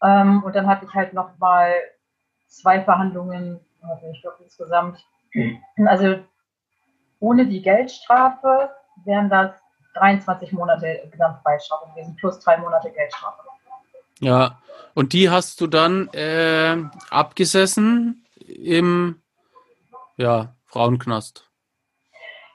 Ähm, 0.01 0.43
und 0.43 0.55
dann 0.55 0.67
hatte 0.67 0.85
ich 0.85 0.93
halt 0.93 1.13
nochmal 1.13 1.73
zwei 2.47 2.81
Verhandlungen, 2.81 3.59
also 3.81 4.07
ich 4.11 4.21
glaube 4.21 4.37
insgesamt, 4.43 5.05
also 5.85 6.17
ohne 7.19 7.45
die 7.45 7.61
Geldstrafe 7.61 8.71
wären 9.05 9.29
das 9.29 9.53
23 9.93 10.51
Monate 10.53 11.07
Gesamtfreistrafe 11.11 11.89
gewesen, 11.91 12.15
plus 12.19 12.39
drei 12.39 12.57
Monate 12.57 12.91
Geldstrafe. 12.91 13.50
Ja, 14.21 14.59
und 14.93 15.13
die 15.13 15.29
hast 15.29 15.59
du 15.61 15.67
dann 15.67 16.07
äh, 16.13 16.77
abgesessen 17.09 18.25
im 18.45 19.21
ja, 20.17 20.55
Frauenknast. 20.67 21.49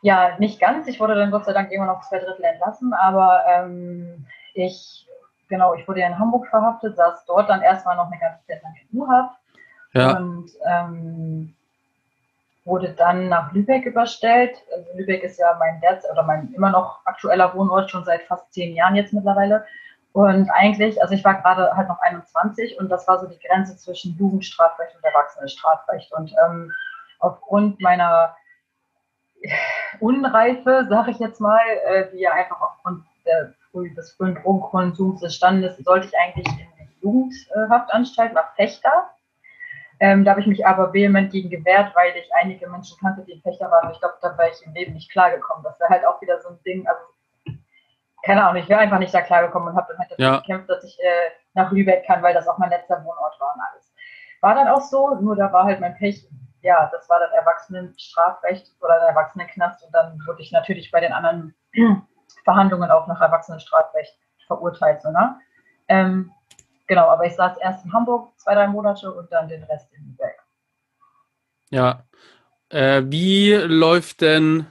Ja, 0.02 0.38
nicht 0.38 0.60
ganz. 0.60 0.86
Ich 0.86 1.00
wurde 1.00 1.16
dann 1.16 1.30
Gott 1.30 1.44
sei 1.44 1.52
Dank 1.52 1.72
immer 1.72 1.86
noch 1.86 2.08
zwei 2.08 2.18
Drittel 2.18 2.44
entlassen, 2.44 2.92
aber 2.94 3.42
ähm, 3.48 4.26
ich, 4.54 5.06
genau, 5.48 5.74
ich 5.74 5.86
wurde 5.88 6.00
ja 6.00 6.06
in 6.06 6.18
Hamburg 6.18 6.46
verhaftet, 6.48 6.96
saß 6.96 7.24
dort 7.26 7.50
dann 7.50 7.62
erstmal 7.62 7.96
noch 7.96 8.10
eine 8.10 8.20
ganze 8.20 8.46
Zeit 8.46 8.62
lang 8.62 8.74
in 8.76 8.98
U-Haft. 9.00 9.36
Ja. 9.94 10.16
Und 10.16 10.50
ähm, 10.64 11.54
wurde 12.64 12.90
dann 12.90 13.28
nach 13.28 13.52
Lübeck 13.52 13.86
überstellt. 13.86 14.56
Also 14.74 14.90
Lübeck 14.96 15.22
ist 15.22 15.38
ja 15.38 15.56
mein 15.58 15.80
derzeit 15.80 16.10
oder 16.12 16.22
mein 16.22 16.52
immer 16.52 16.70
noch 16.70 17.00
aktueller 17.06 17.54
Wohnort 17.54 17.90
schon 17.90 18.04
seit 18.04 18.22
fast 18.22 18.52
zehn 18.52 18.74
Jahren 18.74 18.96
jetzt 18.96 19.12
mittlerweile. 19.12 19.64
Und 20.16 20.48
eigentlich, 20.48 21.02
also 21.02 21.12
ich 21.12 21.22
war 21.24 21.34
gerade 21.34 21.76
halt 21.76 21.88
noch 21.88 22.00
21 22.00 22.80
und 22.80 22.88
das 22.88 23.06
war 23.06 23.18
so 23.20 23.26
die 23.26 23.38
Grenze 23.38 23.76
zwischen 23.76 24.16
Jugendstrafrecht 24.16 24.96
und 24.96 25.04
Erwachsenenstrafrecht. 25.04 26.10
Und 26.14 26.34
ähm, 26.42 26.72
aufgrund 27.18 27.82
meiner 27.82 28.34
Unreife, 30.00 30.86
sage 30.88 31.10
ich 31.10 31.18
jetzt 31.18 31.38
mal, 31.38 31.60
äh, 31.84 32.10
die 32.12 32.20
ja 32.20 32.32
einfach 32.32 32.58
aufgrund 32.62 33.04
der, 33.26 33.52
des 33.94 34.12
frühen 34.12 34.36
Drogenkonsums 34.36 35.20
des 35.20 35.36
Standes, 35.36 35.76
sollte 35.84 36.06
ich 36.06 36.18
eigentlich 36.18 36.46
in 36.46 36.86
die 36.86 37.02
Jugendhaftanstalt 37.02 38.32
nach 38.32 38.54
Fechter. 38.54 39.10
Ähm, 40.00 40.24
da 40.24 40.30
habe 40.30 40.40
ich 40.40 40.46
mich 40.46 40.66
aber 40.66 40.94
vehement 40.94 41.30
gegen 41.30 41.50
gewehrt, 41.50 41.94
weil 41.94 42.16
ich 42.16 42.34
einige 42.40 42.70
Menschen 42.70 42.96
kannte, 43.00 43.22
die 43.26 43.38
Fechter 43.42 43.70
waren. 43.70 43.92
Ich 43.92 44.00
glaube, 44.00 44.14
da 44.22 44.38
wäre 44.38 44.48
ich 44.48 44.66
im 44.66 44.72
Leben 44.72 44.94
nicht 44.94 45.12
klargekommen. 45.12 45.62
Das 45.62 45.78
wäre 45.78 45.90
halt 45.90 46.06
auch 46.06 46.22
wieder 46.22 46.40
so 46.40 46.48
ein 46.48 46.58
Ding, 46.64 46.88
also 46.88 47.02
keine 48.26 48.44
Ahnung, 48.44 48.60
ich 48.60 48.68
wäre 48.68 48.80
einfach 48.80 48.98
nicht 48.98 49.14
da 49.14 49.22
klargekommen 49.22 49.68
und 49.68 49.76
habe 49.76 49.86
dann 49.88 49.98
halt 50.00 50.10
dafür 50.10 50.24
ja. 50.24 50.38
gekämpft, 50.38 50.68
dass 50.68 50.82
ich 50.82 50.98
äh, 50.98 51.30
nach 51.54 51.70
Lübeck 51.70 52.04
kann, 52.06 52.22
weil 52.22 52.34
das 52.34 52.48
auch 52.48 52.58
mein 52.58 52.70
letzter 52.70 53.02
Wohnort 53.04 53.40
war 53.40 53.54
und 53.54 53.60
alles. 53.60 53.94
War 54.40 54.56
dann 54.56 54.66
auch 54.66 54.80
so, 54.80 55.14
nur 55.14 55.36
da 55.36 55.52
war 55.52 55.64
halt 55.64 55.80
mein 55.80 55.94
Pech, 55.94 56.28
ja, 56.60 56.90
das 56.92 57.08
war 57.08 57.20
das 57.20 57.30
Erwachsenenstrafrecht 57.30 58.74
oder 58.80 58.98
der 58.98 59.10
Erwachsenenknast 59.10 59.84
und 59.84 59.94
dann 59.94 60.18
wurde 60.26 60.42
ich 60.42 60.50
natürlich 60.50 60.90
bei 60.90 60.98
den 60.98 61.12
anderen 61.12 61.54
Verhandlungen 62.44 62.90
auch 62.90 63.06
nach 63.06 63.20
Erwachsenenstrafrecht 63.20 64.18
verurteilt. 64.48 65.02
So, 65.02 65.10
ne? 65.12 65.38
Ähm, 65.86 66.32
genau, 66.88 67.06
aber 67.06 67.26
ich 67.26 67.36
saß 67.36 67.58
erst 67.58 67.84
in 67.84 67.92
Hamburg 67.92 68.32
zwei, 68.38 68.54
drei 68.54 68.66
Monate 68.66 69.12
und 69.12 69.32
dann 69.32 69.46
den 69.48 69.62
Rest 69.62 69.88
in 69.94 70.04
Lübeck. 70.04 70.42
Ja. 71.70 72.02
Äh, 72.70 73.02
wie 73.06 73.52
läuft 73.54 74.20
denn 74.20 74.66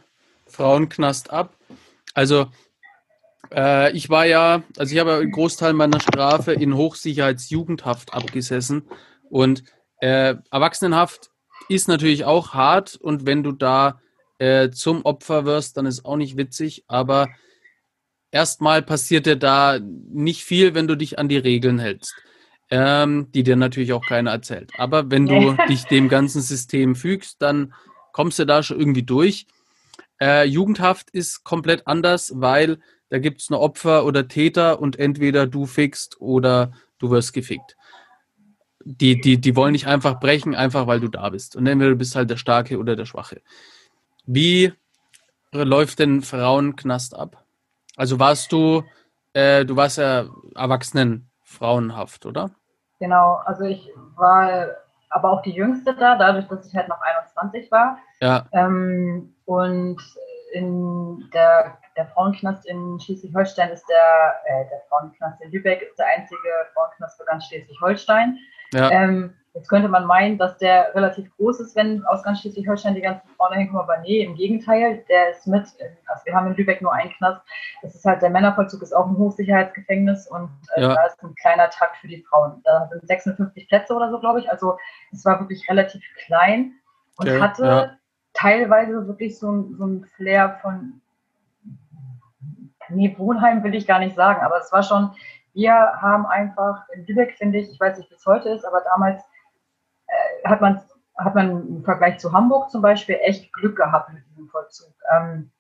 Frauenknast 0.46 1.32
ab? 1.32 1.54
Also, 2.14 2.48
äh, 3.56 3.92
ich 3.94 4.10
war 4.10 4.26
ja, 4.26 4.64
also 4.78 4.94
ich 4.94 5.00
habe 5.00 5.16
einen 5.16 5.32
Großteil 5.32 5.74
meiner 5.74 6.00
Strafe 6.00 6.54
in 6.54 6.76
Hochsicherheitsjugendhaft 6.76 8.14
abgesessen 8.14 8.84
und 9.30 9.64
äh, 10.02 10.36
Erwachsenenhaft 10.52 11.32
ist 11.70 11.88
natürlich 11.88 12.26
auch 12.26 12.54
hart 12.54 12.96
und 12.96 13.26
wenn 13.26 13.44
du 13.44 13.52
da 13.52 14.02
äh, 14.38 14.70
zum 14.70 15.04
Opfer 15.04 15.46
wirst, 15.46 15.78
dann 15.78 15.86
ist 15.86 16.06
auch 16.06 16.18
nicht 16.18 16.38
witzig, 16.38 16.84
aber 16.88 17.30
erstmal 18.32 18.82
passiert 18.82 19.26
dir 19.26 19.38
da 19.38 19.80
nicht 19.80 20.44
viel, 20.44 20.76
wenn 20.76 20.88
du 20.88 20.96
dich 20.96 21.18
an 21.18 21.30
die 21.30 21.38
Regeln 21.38 21.80
hältst, 21.80 22.14
ähm, 22.70 23.32
die 23.34 23.44
dir 23.44 23.56
natürlich 23.56 23.94
auch 23.94 24.06
keiner 24.06 24.32
erzählt. 24.32 24.72
Aber 24.78 25.10
wenn 25.10 25.26
du 25.26 25.56
dich 25.70 25.86
dem 25.86 26.10
ganzen 26.10 26.42
System 26.42 26.96
fügst, 26.96 27.42
dann 27.42 27.74
kommst 28.12 28.38
du 28.38 28.46
da 28.46 28.62
schon 28.62 28.80
irgendwie 28.80 29.04
durch. 29.04 29.48
Äh, 30.22 30.46
Jugendhaft 30.46 31.10
ist 31.12 31.44
komplett 31.44 31.88
anders, 31.88 32.34
weil 32.36 32.80
da 33.10 33.20
gibt 33.20 33.42
es 33.42 33.50
nur 33.50 33.60
Opfer 33.60 34.06
oder 34.06 34.28
Täter 34.28 34.80
und 34.80 34.98
entweder 34.98 35.48
du 35.48 35.66
fickst 35.66 36.20
oder 36.22 36.72
du 37.00 37.12
wirst 37.12 37.34
gefickt 37.34 37.76
die, 38.86 39.20
die, 39.20 39.42
die 39.42 39.56
wollen 39.56 39.72
nicht 39.72 39.88
einfach 39.88 40.20
brechen, 40.20 40.56
einfach 40.56 40.88
weil 40.88 41.00
du 41.00 41.08
da 41.08 41.30
bist. 41.30 41.56
Und 41.56 41.66
entweder 41.66 41.92
du 41.92 41.98
bist 41.98 42.16
halt 42.16 42.30
der 42.30 42.38
Starke 42.38 42.78
oder 42.78 42.96
der 42.96 43.06
Schwache. 43.06 43.42
Wie 44.26 44.72
läuft 45.52 46.00
denn 46.00 46.22
Frauenknast 46.22 47.16
ab? 47.16 47.44
Also 47.98 48.20
warst 48.20 48.52
du, 48.52 48.84
äh, 49.34 49.66
du 49.66 49.76
warst 49.76 49.98
ja 49.98 50.26
Erwachsenen 50.56 51.30
Frauenhaft, 51.44 52.26
oder? 52.26 52.52
Genau, 53.00 53.42
also 53.46 53.64
ich 53.64 53.90
war 54.16 54.68
aber 55.10 55.32
auch 55.32 55.42
die 55.42 55.52
Jüngste 55.54 55.96
da, 55.96 56.18
dadurch, 56.18 56.48
dass 56.48 56.68
ich 56.68 56.76
halt 56.76 56.88
noch 56.88 57.02
21 57.02 57.72
war. 57.72 57.98
Ja. 58.22 58.46
Ähm, 58.52 59.35
und 59.46 60.02
in 60.54 61.30
der, 61.34 61.78
der 61.98 62.08
Frauenknast 62.08 62.66
in 62.66 63.00
Schleswig-Holstein 63.00 63.70
ist 63.72 63.86
der, 63.90 64.36
äh, 64.46 64.70
der 64.70 64.82
Frauenknast 64.90 65.42
in 65.42 65.52
Lübeck 65.52 65.82
ist 65.82 66.00
der 66.00 66.08
einzige 66.08 66.50
Frauenknast 66.74 67.18
für 67.20 67.26
ganz 67.26 67.46
Schleswig-Holstein. 67.48 68.38
Ja. 68.74 68.90
Ähm, 68.90 69.34
jetzt 69.54 69.70
könnte 69.70 69.90
man 69.90 70.06
meinen, 70.06 70.38
dass 70.38 70.58
der 70.58 70.94
relativ 70.96 71.30
groß 71.38 71.60
ist, 71.60 71.76
wenn 71.76 72.06
aus 72.06 72.24
ganz 72.24 72.42
Schleswig-Holstein 72.42 72.96
die 72.96 73.02
ganzen 73.02 73.28
Frauen 73.36 73.52
dahin 73.52 73.68
kommen, 73.68 73.82
aber 73.82 73.98
nee, 73.98 74.24
im 74.24 74.36
Gegenteil, 74.36 75.04
der 75.10 75.32
ist 75.32 75.46
mit, 75.46 75.64
also 76.08 76.26
wir 76.26 76.34
haben 76.34 76.48
in 76.48 76.56
Lübeck 76.56 76.82
nur 76.82 76.94
einen 76.94 77.12
Knast, 77.12 77.42
das 77.82 77.96
ist 77.96 78.06
halt, 78.06 78.22
der 78.22 78.30
Männervollzug 78.30 78.82
ist 78.82 78.94
auch 78.94 79.08
ein 79.08 79.18
Hochsicherheitsgefängnis 79.18 80.28
und 80.28 80.50
äh, 80.76 80.82
ja. 80.82 80.96
da 80.96 81.06
ist 81.06 81.22
ein 81.22 81.36
kleiner 81.36 81.70
Trakt 81.70 81.98
für 81.98 82.08
die 82.08 82.24
Frauen. 82.30 82.62
Da 82.64 82.88
sind 82.92 83.08
56 83.08 83.68
Plätze 83.68 83.94
oder 83.94 84.10
so, 84.10 84.20
glaube 84.20 84.40
ich, 84.40 84.50
also 84.50 84.78
es 85.12 85.26
war 85.26 85.40
wirklich 85.40 85.70
relativ 85.70 86.04
klein 86.26 86.74
und 87.18 87.28
okay. 87.28 87.42
hatte 87.42 87.66
ja. 87.66 87.98
Teilweise 88.36 89.08
wirklich 89.08 89.40
so, 89.40 89.68
so 89.78 89.86
ein 89.86 90.06
Flair 90.16 90.60
von, 90.62 91.02
nee, 92.90 93.16
Wohnheim 93.18 93.64
will 93.64 93.74
ich 93.74 93.88
gar 93.88 94.00
nicht 94.00 94.16
sagen, 94.16 94.42
aber 94.42 94.60
es 94.60 94.72
war 94.72 94.84
schon, 94.84 95.12
wir 95.54 95.74
haben 95.74 96.26
einfach 96.28 96.88
in 96.90 97.06
Lübeck, 97.08 97.36
finde 97.38 97.60
ich, 97.60 97.72
ich 97.72 97.80
weiß 97.80 97.98
nicht, 97.98 98.12
wie 98.12 98.16
es 98.16 98.26
heute 98.26 98.50
ist, 98.50 98.66
aber 98.66 98.82
damals 98.82 99.24
äh, 100.08 100.48
hat 100.48 100.62
man 100.62 100.82
hat 101.18 101.36
man 101.36 101.68
im 101.68 101.84
Vergleich 101.84 102.20
zu 102.20 102.32
Hamburg 102.34 102.70
zum 102.70 102.82
Beispiel 102.82 103.18
echt 103.22 103.52
Glück 103.54 103.78
gehabt 103.78 104.14
mit 104.14 104.24
diesem 104.28 104.48
Vollzug. 104.50 104.94
Ähm, 105.16 105.52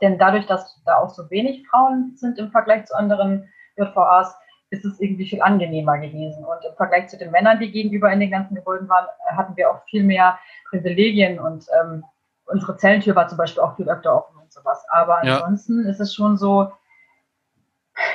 denn 0.00 0.18
dadurch, 0.18 0.46
dass 0.46 0.80
da 0.84 0.98
auch 0.98 1.10
so 1.10 1.28
wenig 1.30 1.66
Frauen 1.68 2.12
sind 2.16 2.38
im 2.38 2.50
Vergleich 2.50 2.86
zu 2.86 2.94
anderen 2.94 3.48
JVAs, 3.76 4.36
ist 4.70 4.84
es 4.84 5.00
irgendwie 5.00 5.26
viel 5.26 5.42
angenehmer 5.42 5.98
gewesen. 5.98 6.44
Und 6.44 6.64
im 6.64 6.74
Vergleich 6.76 7.08
zu 7.08 7.18
den 7.18 7.32
Männern, 7.32 7.58
die 7.58 7.72
gegenüber 7.72 8.12
in 8.12 8.20
den 8.20 8.30
ganzen 8.30 8.54
Gebäuden 8.54 8.88
waren, 8.88 9.06
hatten 9.26 9.56
wir 9.56 9.70
auch 9.70 9.82
viel 9.86 10.04
mehr 10.04 10.38
Privilegien 10.68 11.40
und 11.40 11.66
ähm, 11.80 12.04
unsere 12.50 12.76
Zellentür 12.76 13.14
war 13.16 13.28
zum 13.28 13.38
Beispiel 13.38 13.62
auch 13.62 13.76
viel 13.76 13.88
öfter 13.88 14.16
offen 14.16 14.36
und 14.38 14.52
sowas. 14.52 14.84
Aber 14.90 15.18
ansonsten 15.18 15.84
ja. 15.84 15.90
ist 15.90 16.00
es 16.00 16.14
schon 16.14 16.36
so, 16.36 16.72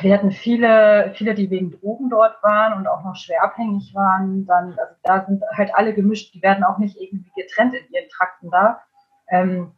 wir 0.02 0.14
hatten 0.14 0.32
viele, 0.32 1.14
viele, 1.16 1.36
die 1.36 1.50
wegen 1.50 1.72
Drogen 1.72 2.10
dort 2.10 2.42
waren 2.44 2.74
und 2.74 2.88
auch 2.88 3.04
noch 3.04 3.16
schwer 3.16 3.44
abhängig 3.44 3.94
waren. 3.94 4.46
Dann, 4.46 4.78
also 4.80 4.96
da 5.04 5.26
sind 5.26 5.44
halt 5.54 5.74
alle 5.76 5.94
gemischt, 5.94 6.34
die 6.34 6.42
werden 6.42 6.64
auch 6.64 6.78
nicht 6.78 7.00
irgendwie 7.00 7.32
getrennt 7.36 7.76
in 7.76 7.94
ihren 7.94 8.10
Trakten 8.10 8.50
da. 8.52 8.82
Ähm, 9.30 9.74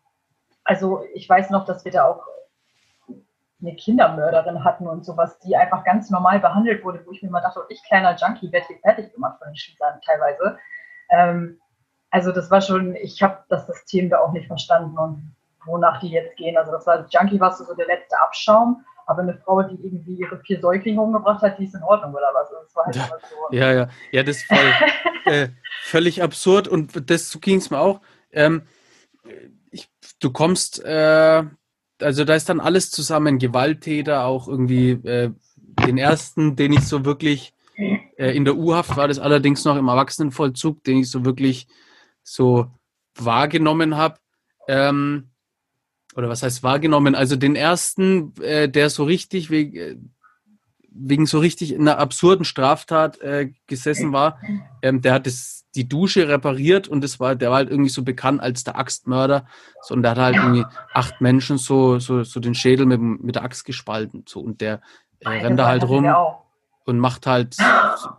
also 0.64 1.04
ich 1.14 1.28
weiß 1.28 1.50
noch, 1.50 1.66
dass 1.66 1.86
wir 1.86 1.92
da 1.92 2.06
auch 2.06 2.26
eine 3.60 3.76
Kindermörderin 3.76 4.64
hatten 4.64 4.88
und 4.88 5.04
sowas, 5.04 5.40
die 5.40 5.56
einfach 5.56 5.84
ganz 5.84 6.10
normal 6.10 6.40
behandelt 6.40 6.84
wurde, 6.84 7.04
wo 7.06 7.12
ich 7.12 7.24
mir 7.24 7.30
mal 7.30 7.42
dachte, 7.42 7.62
ich 7.70 7.84
kleiner 7.84 8.16
Junkie 8.16 8.52
werde 8.52 8.68
hier 8.68 8.78
fertig 8.80 9.12
gemacht 9.14 9.40
von 9.40 9.48
den 9.48 9.56
Schülern 9.56 10.00
teilweise. 10.06 10.60
Ähm, 11.10 11.60
also 12.10 12.32
das 12.32 12.50
war 12.50 12.62
schon, 12.62 12.96
ich 12.96 13.22
habe 13.22 13.40
das 13.50 13.68
System 13.68 14.10
da 14.10 14.20
auch 14.20 14.32
nicht 14.32 14.48
verstanden 14.48 14.98
und 14.98 15.36
wonach 15.66 16.00
die 16.00 16.10
jetzt 16.10 16.36
gehen. 16.38 16.58
Also 16.58 16.72
das 16.72 16.88
war 16.88 17.06
Junkie 17.10 17.40
war 17.40 17.54
so 17.54 17.74
der 17.76 17.88
letzte 17.88 18.20
Abschaum, 18.20 18.86
aber 19.06 19.22
eine 19.22 19.38
Frau, 19.38 19.62
die 19.64 19.76
irgendwie 19.76 20.16
ihre 20.16 20.40
vier 20.40 20.60
Säuglinge 20.60 21.02
umgebracht 21.02 21.42
hat, 21.42 21.60
die 21.60 21.66
ist 21.66 21.76
in 21.76 21.84
Ordnung 21.84 22.14
oder 22.14 22.32
was? 22.34 22.50
Also 22.50 22.64
das 22.64 22.76
war 22.76 22.86
halt 22.86 22.96
ja, 22.96 23.08
so. 23.30 23.56
ja, 23.56 23.72
ja, 23.74 23.90
ja, 24.12 24.24
das 24.24 24.38
ist 24.38 24.46
voll, 24.46 24.74
äh, 25.26 25.50
völlig 25.84 26.24
absurd 26.24 26.68
und 26.68 27.10
das 27.10 27.30
so 27.30 27.40
ging 27.40 27.58
es 27.58 27.70
mir 27.70 27.80
auch. 27.80 28.02
Ähm, 28.32 28.64
ich, 29.72 29.90
du 30.20 30.32
kommst, 30.32 30.84
äh, 30.84 31.44
also 32.02 32.24
da 32.24 32.36
ist 32.36 32.50
dann 32.50 32.60
alles 32.60 32.90
zusammen, 32.92 33.40
Gewalttäter, 33.40 34.26
auch 34.26 34.48
irgendwie 34.48 34.92
äh, 34.92 35.32
den 35.86 35.98
ersten, 35.98 36.56
den 36.56 36.74
ich 36.74 36.88
so 36.88 37.06
wirklich 37.06 37.54
äh, 37.76 38.36
in 38.36 38.46
der 38.46 38.58
U-Haft 38.58 38.96
war, 38.98 39.08
das 39.08 39.20
allerdings 39.20 39.66
noch 39.66 39.76
im 39.76 39.88
Erwachsenenvollzug, 39.88 40.84
den 40.84 41.00
ich 41.00 41.12
so 41.12 41.26
wirklich 41.26 41.68
so 42.28 42.68
wahrgenommen 43.16 43.96
habe. 43.96 44.20
Ähm, 44.68 45.30
oder 46.16 46.30
was 46.30 46.44
heißt 46.44 46.62
wahrgenommen? 46.62 47.16
Also 47.16 47.36
den 47.36 47.56
ersten, 47.56 48.34
äh, 48.42 48.68
der 48.68 48.90
so 48.90 49.06
richtig 49.06 49.50
wegen, 49.50 49.76
äh, 49.78 49.96
wegen 50.90 51.26
so 51.26 51.40
richtig 51.40 51.74
in 51.74 51.82
einer 51.82 52.00
absurden 52.00 52.44
Straftat 52.44 53.22
äh, 53.22 53.52
gesessen 53.68 54.12
war, 54.12 54.42
ähm, 54.82 55.02
der 55.02 55.14
hat 55.14 55.26
das, 55.26 55.66
die 55.76 55.88
Dusche 55.88 56.28
repariert 56.28 56.88
und 56.88 57.02
das 57.02 57.20
war, 57.20 57.36
der 57.36 57.52
war 57.52 57.58
halt 57.58 57.70
irgendwie 57.70 57.90
so 57.92 58.04
bekannt 58.04 58.42
als 58.42 58.64
der 58.64 58.78
Axtmörder. 58.78 59.48
So, 59.84 59.94
und 59.94 60.02
der 60.02 60.12
hat 60.12 60.18
halt 60.18 60.36
irgendwie 60.36 60.66
acht 60.94 61.22
Menschen 61.22 61.58
so, 61.58 62.00
so, 62.00 62.24
so 62.24 62.40
den 62.40 62.56
Schädel 62.56 62.86
mit, 62.86 63.00
mit 63.00 63.36
der 63.36 63.44
Axt 63.44 63.64
gespalten. 63.64 64.26
So, 64.28 64.42
und 64.42 64.60
der 64.60 64.82
äh, 65.20 65.30
rennt 65.30 65.60
da 65.60 65.68
halt 65.68 65.88
rum 65.88 66.06
und 66.88 67.00
macht 67.00 67.28
halt, 67.28 67.58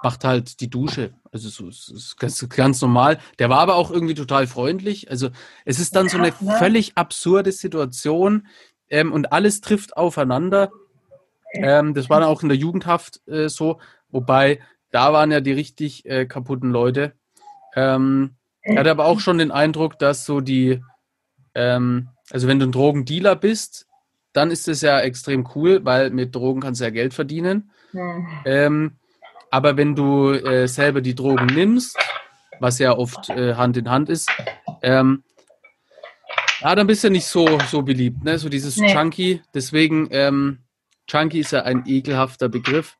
macht 0.02 0.24
halt 0.24 0.60
die 0.60 0.68
Dusche. 0.68 1.14
Also 1.32 1.48
so, 1.48 1.68
es 1.68 1.88
ist 1.88 2.18
ganz, 2.18 2.46
ganz 2.50 2.80
normal. 2.82 3.18
Der 3.38 3.48
war 3.48 3.60
aber 3.60 3.76
auch 3.76 3.90
irgendwie 3.90 4.14
total 4.14 4.46
freundlich. 4.46 5.10
Also 5.10 5.30
es 5.64 5.80
ist 5.80 5.96
dann 5.96 6.08
so 6.08 6.18
eine 6.18 6.34
ne? 6.40 6.56
völlig 6.58 6.92
absurde 6.96 7.50
Situation 7.50 8.46
ähm, 8.90 9.12
und 9.12 9.32
alles 9.32 9.62
trifft 9.62 9.96
aufeinander. 9.96 10.70
Ähm, 11.54 11.94
das 11.94 12.10
war 12.10 12.20
dann 12.20 12.28
auch 12.28 12.42
in 12.42 12.50
der 12.50 12.58
Jugendhaft 12.58 13.26
äh, 13.26 13.48
so, 13.48 13.80
wobei 14.10 14.60
da 14.90 15.14
waren 15.14 15.32
ja 15.32 15.40
die 15.40 15.52
richtig 15.52 16.04
äh, 16.04 16.26
kaputten 16.26 16.70
Leute. 16.70 17.14
Ähm, 17.74 18.36
ich 18.62 18.76
hatte 18.76 18.90
aber 18.90 19.06
auch 19.06 19.20
schon 19.20 19.38
den 19.38 19.50
Eindruck, 19.50 19.98
dass 19.98 20.26
so 20.26 20.42
die, 20.42 20.82
ähm, 21.54 22.10
also 22.30 22.48
wenn 22.48 22.58
du 22.58 22.66
ein 22.66 22.72
Drogendealer 22.72 23.34
bist, 23.34 23.86
dann 24.34 24.50
ist 24.50 24.68
es 24.68 24.82
ja 24.82 25.00
extrem 25.00 25.48
cool, 25.54 25.86
weil 25.86 26.10
mit 26.10 26.34
Drogen 26.34 26.60
kannst 26.60 26.82
du 26.82 26.84
ja 26.84 26.90
Geld 26.90 27.14
verdienen. 27.14 27.70
Mhm. 27.92 28.26
Ähm, 28.44 28.92
aber 29.50 29.76
wenn 29.76 29.94
du 29.94 30.32
äh, 30.32 30.68
selber 30.68 31.00
die 31.00 31.14
Drogen 31.14 31.46
nimmst, 31.46 31.96
was 32.60 32.78
ja 32.78 32.96
oft 32.96 33.30
äh, 33.30 33.54
Hand 33.54 33.76
in 33.76 33.90
Hand 33.90 34.08
ist, 34.08 34.30
ähm, 34.82 35.22
ja, 36.60 36.74
dann 36.74 36.86
bist 36.86 37.04
du 37.04 37.10
nicht 37.10 37.26
so, 37.26 37.58
so 37.70 37.82
beliebt, 37.82 38.24
ne? 38.24 38.38
So 38.38 38.48
dieses 38.48 38.76
nee. 38.76 38.92
Chunky. 38.92 39.42
Deswegen, 39.54 40.08
ähm, 40.10 40.58
Chunky 41.06 41.40
ist 41.40 41.52
ja 41.52 41.62
ein 41.62 41.84
ekelhafter 41.86 42.48
Begriff. 42.48 42.96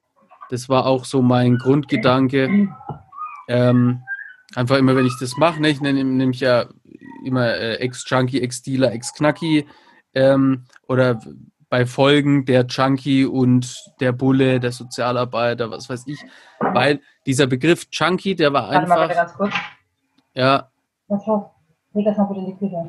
Das 0.49 0.69
war 0.69 0.87
auch 0.87 1.05
so 1.05 1.23
mein 1.23 1.59
Grundgedanke. 1.59 2.69
Ähm, 3.49 4.03
einfach 4.55 4.77
immer, 4.77 4.95
wenn 4.95 5.07
ich 5.07 5.19
das 5.19 5.37
mache, 5.37 5.61
ne? 5.61 5.71
ich 5.71 5.81
nenne 5.81 6.05
nämlich 6.05 6.41
ja 6.41 6.67
immer 7.25 7.55
äh, 7.55 7.75
Ex-Chunky, 7.77 8.41
Ex-Dealer, 8.41 8.93
Ex-Knacki 8.93 9.67
ähm, 10.15 10.65
oder 10.87 11.21
bei 11.71 11.87
Folgen 11.87 12.45
der 12.45 12.65
Junkie 12.67 13.25
und 13.25 13.77
der 14.01 14.13
Bulle, 14.13 14.61
der 14.61 14.73
Sozialarbeiter, 14.73 15.71
was 15.71 15.89
weiß 15.89 16.05
ich. 16.07 16.21
Weil 16.61 17.01
dieser 17.27 17.47
Begriff 17.47 17.87
Junkie, 17.93 18.35
der 18.35 18.53
war 18.53 18.65
Warte 18.65 18.79
einfach. 18.79 18.97
Mal 18.97 19.09
bitte 19.09 19.21
ganz 19.21 19.35
kurz. 19.35 19.55
Ja. 20.35 20.71
Was 21.09 21.27
Leg 21.95 22.05
das 22.05 22.17
mal 22.17 22.25
bitte 22.25 22.41
in 22.41 22.47
die 22.47 22.57
Küche. 22.57 22.89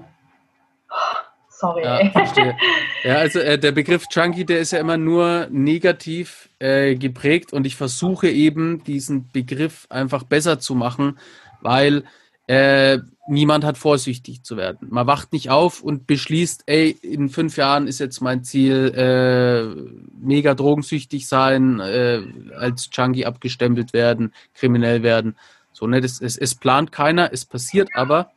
Sorry. 1.49 1.83
Ja, 1.83 2.09
verstehe. 2.11 2.55
ja 3.03 3.15
also 3.15 3.39
äh, 3.39 3.59
der 3.59 3.73
Begriff 3.73 4.05
Junkie, 4.11 4.45
der 4.45 4.59
ist 4.59 4.71
ja 4.71 4.79
immer 4.79 4.97
nur 4.97 5.47
negativ 5.49 6.49
äh, 6.59 6.95
geprägt 6.95 7.51
und 7.51 7.67
ich 7.67 7.75
versuche 7.75 8.29
eben 8.29 8.83
diesen 8.85 9.29
Begriff 9.31 9.85
einfach 9.89 10.23
besser 10.23 10.59
zu 10.59 10.73
machen, 10.73 11.19
weil 11.61 12.05
äh, 12.47 12.99
niemand 13.29 13.63
hat 13.63 13.77
vorsichtig 13.77 14.43
zu 14.43 14.57
werden. 14.57 14.87
Man 14.89 15.07
wacht 15.07 15.31
nicht 15.33 15.49
auf 15.49 15.81
und 15.81 16.07
beschließt, 16.07 16.63
ey, 16.65 16.89
in 16.89 17.29
fünf 17.29 17.57
Jahren 17.57 17.87
ist 17.87 17.99
jetzt 17.99 18.21
mein 18.21 18.43
Ziel, 18.43 18.93
äh, 18.95 19.91
mega 20.19 20.55
drogensüchtig 20.55 21.27
sein, 21.27 21.79
äh, 21.79 22.21
als 22.57 22.89
Junkie 22.91 23.25
abgestempelt 23.25 23.93
werden, 23.93 24.33
kriminell 24.53 25.03
werden. 25.03 25.35
So, 25.71 25.87
ne, 25.87 26.01
das, 26.01 26.19
es, 26.19 26.37
es 26.37 26.55
plant 26.55 26.91
keiner, 26.91 27.31
es 27.31 27.45
passiert 27.45 27.89
aber, 27.93 28.31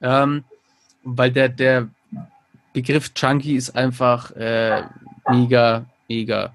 ähm, 0.00 0.44
weil 1.04 1.30
der, 1.30 1.48
der 1.48 1.88
Begriff 2.72 3.12
Junkie 3.14 3.54
ist 3.54 3.76
einfach 3.76 4.30
äh, 4.32 4.82
mega, 5.28 5.84
mega 6.08 6.54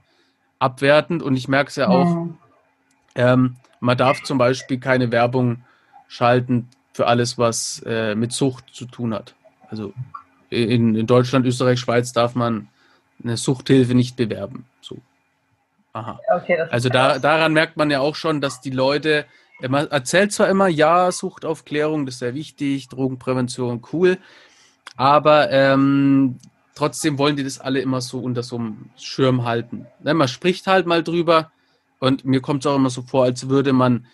abwertend 0.59 1.21
und 1.21 1.35
ich 1.35 1.47
merke 1.47 1.69
es 1.69 1.75
ja 1.75 1.87
auch, 1.87 2.15
mhm. 2.15 2.37
ähm, 3.15 3.55
man 3.79 3.97
darf 3.97 4.23
zum 4.23 4.39
Beispiel 4.39 4.79
keine 4.79 5.11
Werbung 5.11 5.63
schalten 6.07 6.69
für 6.97 7.05
alles, 7.05 7.37
was 7.37 7.83
äh, 7.85 8.15
mit 8.15 8.31
Sucht 8.31 8.73
zu 8.73 8.85
tun 8.85 9.13
hat. 9.13 9.35
Also 9.69 9.93
in, 10.49 10.95
in, 10.95 11.05
Deutschland, 11.05 11.45
Österreich, 11.45 11.79
Schweiz 11.79 12.11
darf 12.11 12.33
man 12.33 12.69
eine 13.23 13.37
Suchthilfe 13.37 13.93
nicht 13.93 14.15
bewerben. 14.15 14.65
So. 14.81 14.97
Aha. 15.93 16.19
Okay, 16.33 16.59
also 16.71 16.89
da, 16.89 17.19
daran 17.19 17.53
merkt 17.53 17.77
man 17.77 17.91
ja 17.91 17.99
auch 17.99 18.15
schon, 18.15 18.41
dass 18.41 18.61
die 18.61 18.71
Leute, 18.71 19.27
man 19.61 19.85
erzählt 19.91 20.31
zwar 20.31 20.49
immer, 20.49 20.69
ja, 20.69 21.11
Suchtaufklärung, 21.11 22.07
das 22.07 22.15
ist 22.15 22.19
sehr 22.19 22.33
wichtig, 22.33 22.87
Drogenprävention, 22.87 23.83
cool, 23.93 24.17
aber 24.95 25.51
ähm, 25.51 26.39
trotzdem 26.73 27.19
wollen 27.19 27.35
die 27.35 27.43
das 27.43 27.59
alle 27.59 27.79
immer 27.79 28.01
so 28.01 28.17
unter 28.17 28.41
so 28.41 28.55
einem 28.55 28.89
Schirm 28.97 29.45
halten. 29.45 29.85
Ne, 29.99 30.15
man 30.15 30.27
spricht 30.27 30.65
halt 30.65 30.87
mal 30.87 31.03
drüber 31.03 31.51
und 31.99 32.25
mir 32.25 32.41
kommt 32.41 32.65
es 32.65 32.71
auch 32.71 32.75
immer 32.75 32.89
so 32.89 33.03
vor, 33.03 33.25
als 33.25 33.49
würde 33.49 33.71
man 33.71 34.07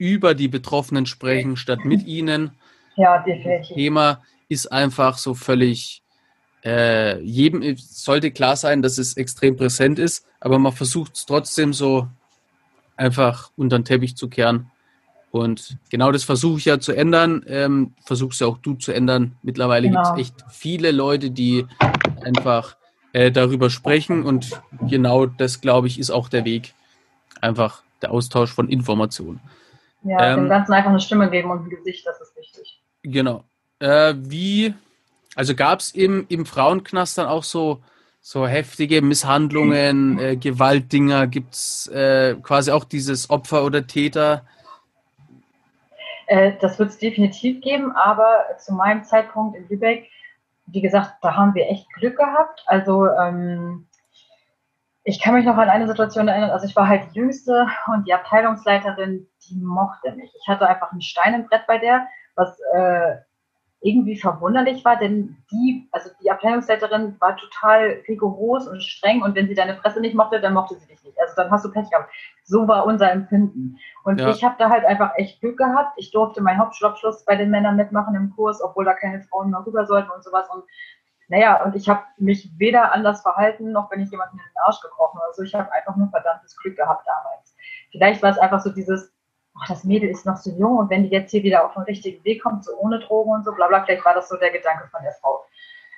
über 0.00 0.34
die 0.34 0.48
Betroffenen 0.48 1.04
sprechen, 1.04 1.56
statt 1.56 1.84
mit 1.84 2.06
ihnen. 2.06 2.52
Ja, 2.96 3.22
definitiv. 3.22 3.68
Das 3.68 3.76
Thema 3.76 4.22
ist 4.48 4.72
einfach 4.72 5.18
so 5.18 5.34
völlig, 5.34 6.02
äh, 6.64 7.20
jedem 7.20 7.76
sollte 7.76 8.30
klar 8.30 8.56
sein, 8.56 8.80
dass 8.80 8.96
es 8.96 9.16
extrem 9.18 9.56
präsent 9.56 9.98
ist, 9.98 10.26
aber 10.40 10.58
man 10.58 10.72
versucht 10.72 11.16
es 11.16 11.26
trotzdem 11.26 11.74
so 11.74 12.08
einfach 12.96 13.50
unter 13.56 13.78
den 13.78 13.84
Teppich 13.84 14.16
zu 14.16 14.28
kehren. 14.28 14.70
Und 15.30 15.76
genau 15.90 16.10
das 16.12 16.24
versuche 16.24 16.58
ich 16.58 16.64
ja 16.64 16.80
zu 16.80 16.92
ändern, 16.92 17.44
ähm, 17.46 17.92
versuchst 18.04 18.40
ja 18.40 18.46
auch 18.46 18.58
du 18.58 18.74
zu 18.74 18.92
ändern. 18.92 19.36
Mittlerweile 19.42 19.88
genau. 19.88 20.02
gibt 20.02 20.14
es 20.14 20.20
echt 20.20 20.44
viele 20.50 20.92
Leute, 20.92 21.30
die 21.30 21.66
einfach 22.24 22.76
äh, 23.12 23.30
darüber 23.30 23.68
sprechen 23.68 24.24
und 24.24 24.60
genau 24.88 25.26
das, 25.26 25.60
glaube 25.60 25.88
ich, 25.88 25.98
ist 25.98 26.10
auch 26.10 26.30
der 26.30 26.46
Weg. 26.46 26.72
Einfach 27.42 27.82
der 28.00 28.12
Austausch 28.12 28.50
von 28.50 28.68
Informationen. 28.68 29.40
Ja, 30.02 30.32
ähm, 30.32 30.40
dem 30.40 30.48
Ganzen 30.48 30.72
einfach 30.72 30.90
eine 30.90 31.00
Stimme 31.00 31.30
geben 31.30 31.50
und 31.50 31.64
ein 31.66 31.70
Gesicht, 31.70 32.06
das 32.06 32.20
ist 32.20 32.36
wichtig. 32.36 32.82
Genau. 33.02 33.44
Äh, 33.80 34.14
wie, 34.16 34.74
also 35.34 35.54
gab 35.54 35.80
es 35.80 35.90
im, 35.90 36.26
im 36.28 36.46
Frauenknast 36.46 37.18
dann 37.18 37.26
auch 37.26 37.44
so, 37.44 37.82
so 38.20 38.46
heftige 38.46 39.02
Misshandlungen, 39.02 40.18
äh, 40.18 40.36
Gewaltdinger? 40.36 41.26
Gibt 41.26 41.54
es 41.54 41.86
äh, 41.88 42.34
quasi 42.42 42.70
auch 42.70 42.84
dieses 42.84 43.30
Opfer 43.30 43.64
oder 43.64 43.86
Täter? 43.86 44.44
Äh, 46.26 46.52
das 46.60 46.78
wird 46.78 46.90
es 46.90 46.98
definitiv 46.98 47.60
geben, 47.60 47.92
aber 47.92 48.56
zu 48.58 48.72
meinem 48.72 49.02
Zeitpunkt 49.04 49.56
in 49.56 49.68
Lübeck, 49.68 50.08
wie 50.66 50.80
gesagt, 50.80 51.14
da 51.22 51.34
haben 51.34 51.54
wir 51.54 51.68
echt 51.68 51.92
Glück 51.94 52.16
gehabt. 52.16 52.62
Also 52.66 53.08
ähm, 53.08 53.88
ich 55.02 55.20
kann 55.20 55.34
mich 55.34 55.44
noch 55.44 55.56
an 55.56 55.68
eine 55.68 55.88
Situation 55.88 56.28
erinnern, 56.28 56.50
also 56.50 56.66
ich 56.66 56.76
war 56.76 56.86
halt 56.86 57.10
die 57.10 57.18
Jüngste 57.18 57.66
und 57.92 58.06
die 58.06 58.14
Abteilungsleiterin, 58.14 59.26
die 59.48 59.60
mochte 59.60 60.12
mich. 60.12 60.32
Ich 60.34 60.48
hatte 60.48 60.68
einfach 60.68 60.92
ein 60.92 61.00
Stein 61.00 61.34
im 61.34 61.46
Brett 61.46 61.66
bei 61.66 61.78
der, 61.78 62.06
was 62.34 62.58
äh, 62.74 63.16
irgendwie 63.82 64.16
verwunderlich 64.16 64.84
war, 64.84 64.96
denn 64.96 65.38
die, 65.50 65.88
also 65.90 66.10
die 66.22 66.30
Abteilungsleiterin 66.30 67.16
war 67.18 67.36
total 67.36 68.02
rigoros 68.06 68.68
und 68.68 68.82
streng 68.82 69.22
und 69.22 69.34
wenn 69.34 69.48
sie 69.48 69.54
deine 69.54 69.76
Fresse 69.76 70.00
nicht 70.00 70.14
mochte, 70.14 70.40
dann 70.40 70.52
mochte 70.52 70.74
sie 70.74 70.86
dich 70.86 71.02
nicht. 71.02 71.18
Also 71.18 71.34
dann 71.36 71.50
hast 71.50 71.64
du 71.64 71.72
Pech 71.72 71.88
gehabt. 71.88 72.12
So 72.44 72.68
war 72.68 72.84
unser 72.84 73.10
Empfinden. 73.10 73.78
Und 74.04 74.20
ja. 74.20 74.28
ich 74.28 74.44
habe 74.44 74.56
da 74.58 74.68
halt 74.68 74.84
einfach 74.84 75.12
echt 75.16 75.40
Glück 75.40 75.56
gehabt. 75.56 75.94
Ich 75.96 76.10
durfte 76.10 76.42
meinen 76.42 76.58
Hauptschulabschluss 76.58 77.24
bei 77.24 77.36
den 77.36 77.50
Männern 77.50 77.76
mitmachen 77.76 78.14
im 78.14 78.34
Kurs, 78.36 78.62
obwohl 78.62 78.84
da 78.84 78.92
keine 78.92 79.22
Frauen 79.22 79.50
mehr 79.50 79.64
rüber 79.64 79.86
sollten 79.86 80.10
und 80.10 80.22
sowas. 80.22 80.46
Und 80.52 80.64
naja, 81.28 81.62
und 81.64 81.74
ich 81.74 81.88
habe 81.88 82.02
mich 82.18 82.50
weder 82.58 82.92
anders 82.92 83.22
verhalten, 83.22 83.72
noch 83.72 83.88
bin 83.88 84.00
ich 84.00 84.10
jemanden 84.10 84.36
in 84.36 84.44
den 84.44 84.62
Arsch 84.66 84.80
gekrochen. 84.82 85.20
Also 85.26 85.42
ich 85.42 85.54
habe 85.54 85.72
einfach 85.72 85.96
nur 85.96 86.10
verdammtes 86.10 86.54
Glück 86.58 86.76
gehabt 86.76 87.06
damals. 87.06 87.56
Vielleicht 87.92 88.22
war 88.22 88.30
es 88.30 88.38
einfach 88.38 88.60
so 88.60 88.70
dieses, 88.70 89.10
ach, 89.60 89.68
das 89.68 89.84
Mädel 89.84 90.10
ist 90.10 90.26
noch 90.26 90.36
so 90.36 90.50
jung 90.50 90.78
und 90.78 90.90
wenn 90.90 91.04
die 91.04 91.10
jetzt 91.10 91.30
hier 91.30 91.42
wieder 91.42 91.64
auf 91.64 91.74
den 91.74 91.82
richtigen 91.82 92.24
Weg 92.24 92.42
kommt, 92.42 92.64
so 92.64 92.72
ohne 92.78 93.00
Drogen 93.00 93.32
und 93.32 93.44
so, 93.44 93.52
bla 93.52 93.68
bla, 93.68 93.84
vielleicht 93.84 94.04
war 94.04 94.14
das 94.14 94.28
so 94.28 94.36
der 94.36 94.50
Gedanke 94.50 94.88
von 94.88 95.02
der 95.02 95.12
Frau. 95.12 95.44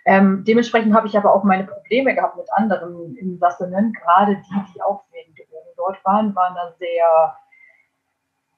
Ähm, 0.05 0.45
dementsprechend 0.45 0.95
habe 0.95 1.07
ich 1.07 1.17
aber 1.17 1.33
auch 1.33 1.45
meine 1.45 1.65
Probleme 1.65 2.15
gehabt 2.15 2.37
mit 2.37 2.47
anderen 2.53 3.17
Insassinnen, 3.17 3.93
gerade 3.93 4.37
die, 4.37 4.73
die 4.75 4.83
auch 4.83 5.05
wegen 5.13 5.33
Drogen 5.35 5.71
dort 5.77 6.05
waren, 6.05 6.35
waren 6.35 6.55
da 6.55 6.73
sehr, 6.79 7.37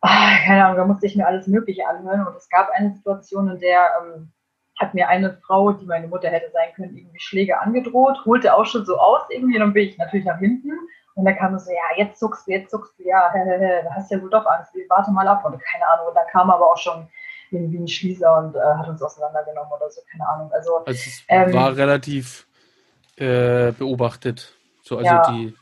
ach, 0.00 0.44
keine 0.46 0.64
Ahnung, 0.64 0.78
da 0.78 0.86
musste 0.86 1.06
ich 1.06 1.16
mir 1.16 1.26
alles 1.26 1.46
Mögliche 1.46 1.86
anhören. 1.86 2.26
Und 2.26 2.36
es 2.36 2.48
gab 2.48 2.70
eine 2.70 2.94
Situation, 2.94 3.50
in 3.50 3.60
der 3.60 3.90
ähm, 4.00 4.32
hat 4.80 4.94
mir 4.94 5.08
eine 5.08 5.38
Frau, 5.46 5.72
die 5.72 5.86
meine 5.86 6.08
Mutter 6.08 6.30
hätte 6.30 6.50
sein 6.52 6.72
können, 6.74 6.96
irgendwie 6.96 7.20
Schläge 7.20 7.60
angedroht, 7.60 8.24
holte 8.24 8.54
auch 8.54 8.64
schon 8.64 8.84
so 8.84 8.98
aus 8.98 9.22
irgendwie, 9.30 9.58
dann 9.58 9.72
bin 9.72 9.88
ich 9.88 9.98
natürlich 9.98 10.26
nach 10.26 10.38
hinten 10.38 10.72
und 11.14 11.24
dann 11.24 11.36
kam 11.36 11.58
so, 11.58 11.70
ja, 11.70 11.96
jetzt 12.04 12.18
zuckst 12.18 12.46
du, 12.46 12.52
jetzt 12.52 12.70
zuckst 12.70 12.98
du, 12.98 13.04
ja, 13.04 13.32
da 13.32 13.94
hast 13.94 14.10
du 14.10 14.16
ja 14.16 14.22
wohl 14.22 14.30
doch 14.30 14.46
Angst, 14.46 14.72
warte 14.88 15.10
mal 15.12 15.26
ab 15.28 15.44
und 15.44 15.60
keine 15.62 15.86
Ahnung, 15.88 16.08
und 16.08 16.14
da 16.14 16.24
kam 16.24 16.50
aber 16.50 16.72
auch 16.72 16.78
schon 16.78 17.08
irgendwie 17.50 17.78
ein 17.78 17.88
Schließer 17.88 18.38
und 18.38 18.56
äh, 18.56 18.58
hat 18.58 18.88
uns 18.88 19.00
auseinandergenommen 19.02 19.72
oder 19.72 19.88
so, 19.90 20.00
keine 20.10 20.28
Ahnung. 20.28 20.50
Also, 20.52 20.78
also 20.78 20.90
es 20.90 21.22
ähm, 21.28 21.52
war 21.52 21.76
relativ 21.76 22.46
äh, 23.16 23.72
beobachtet. 23.72 24.54
So, 24.82 24.98
also 24.98 25.06
ja. 25.06 25.30
die, 25.30 25.54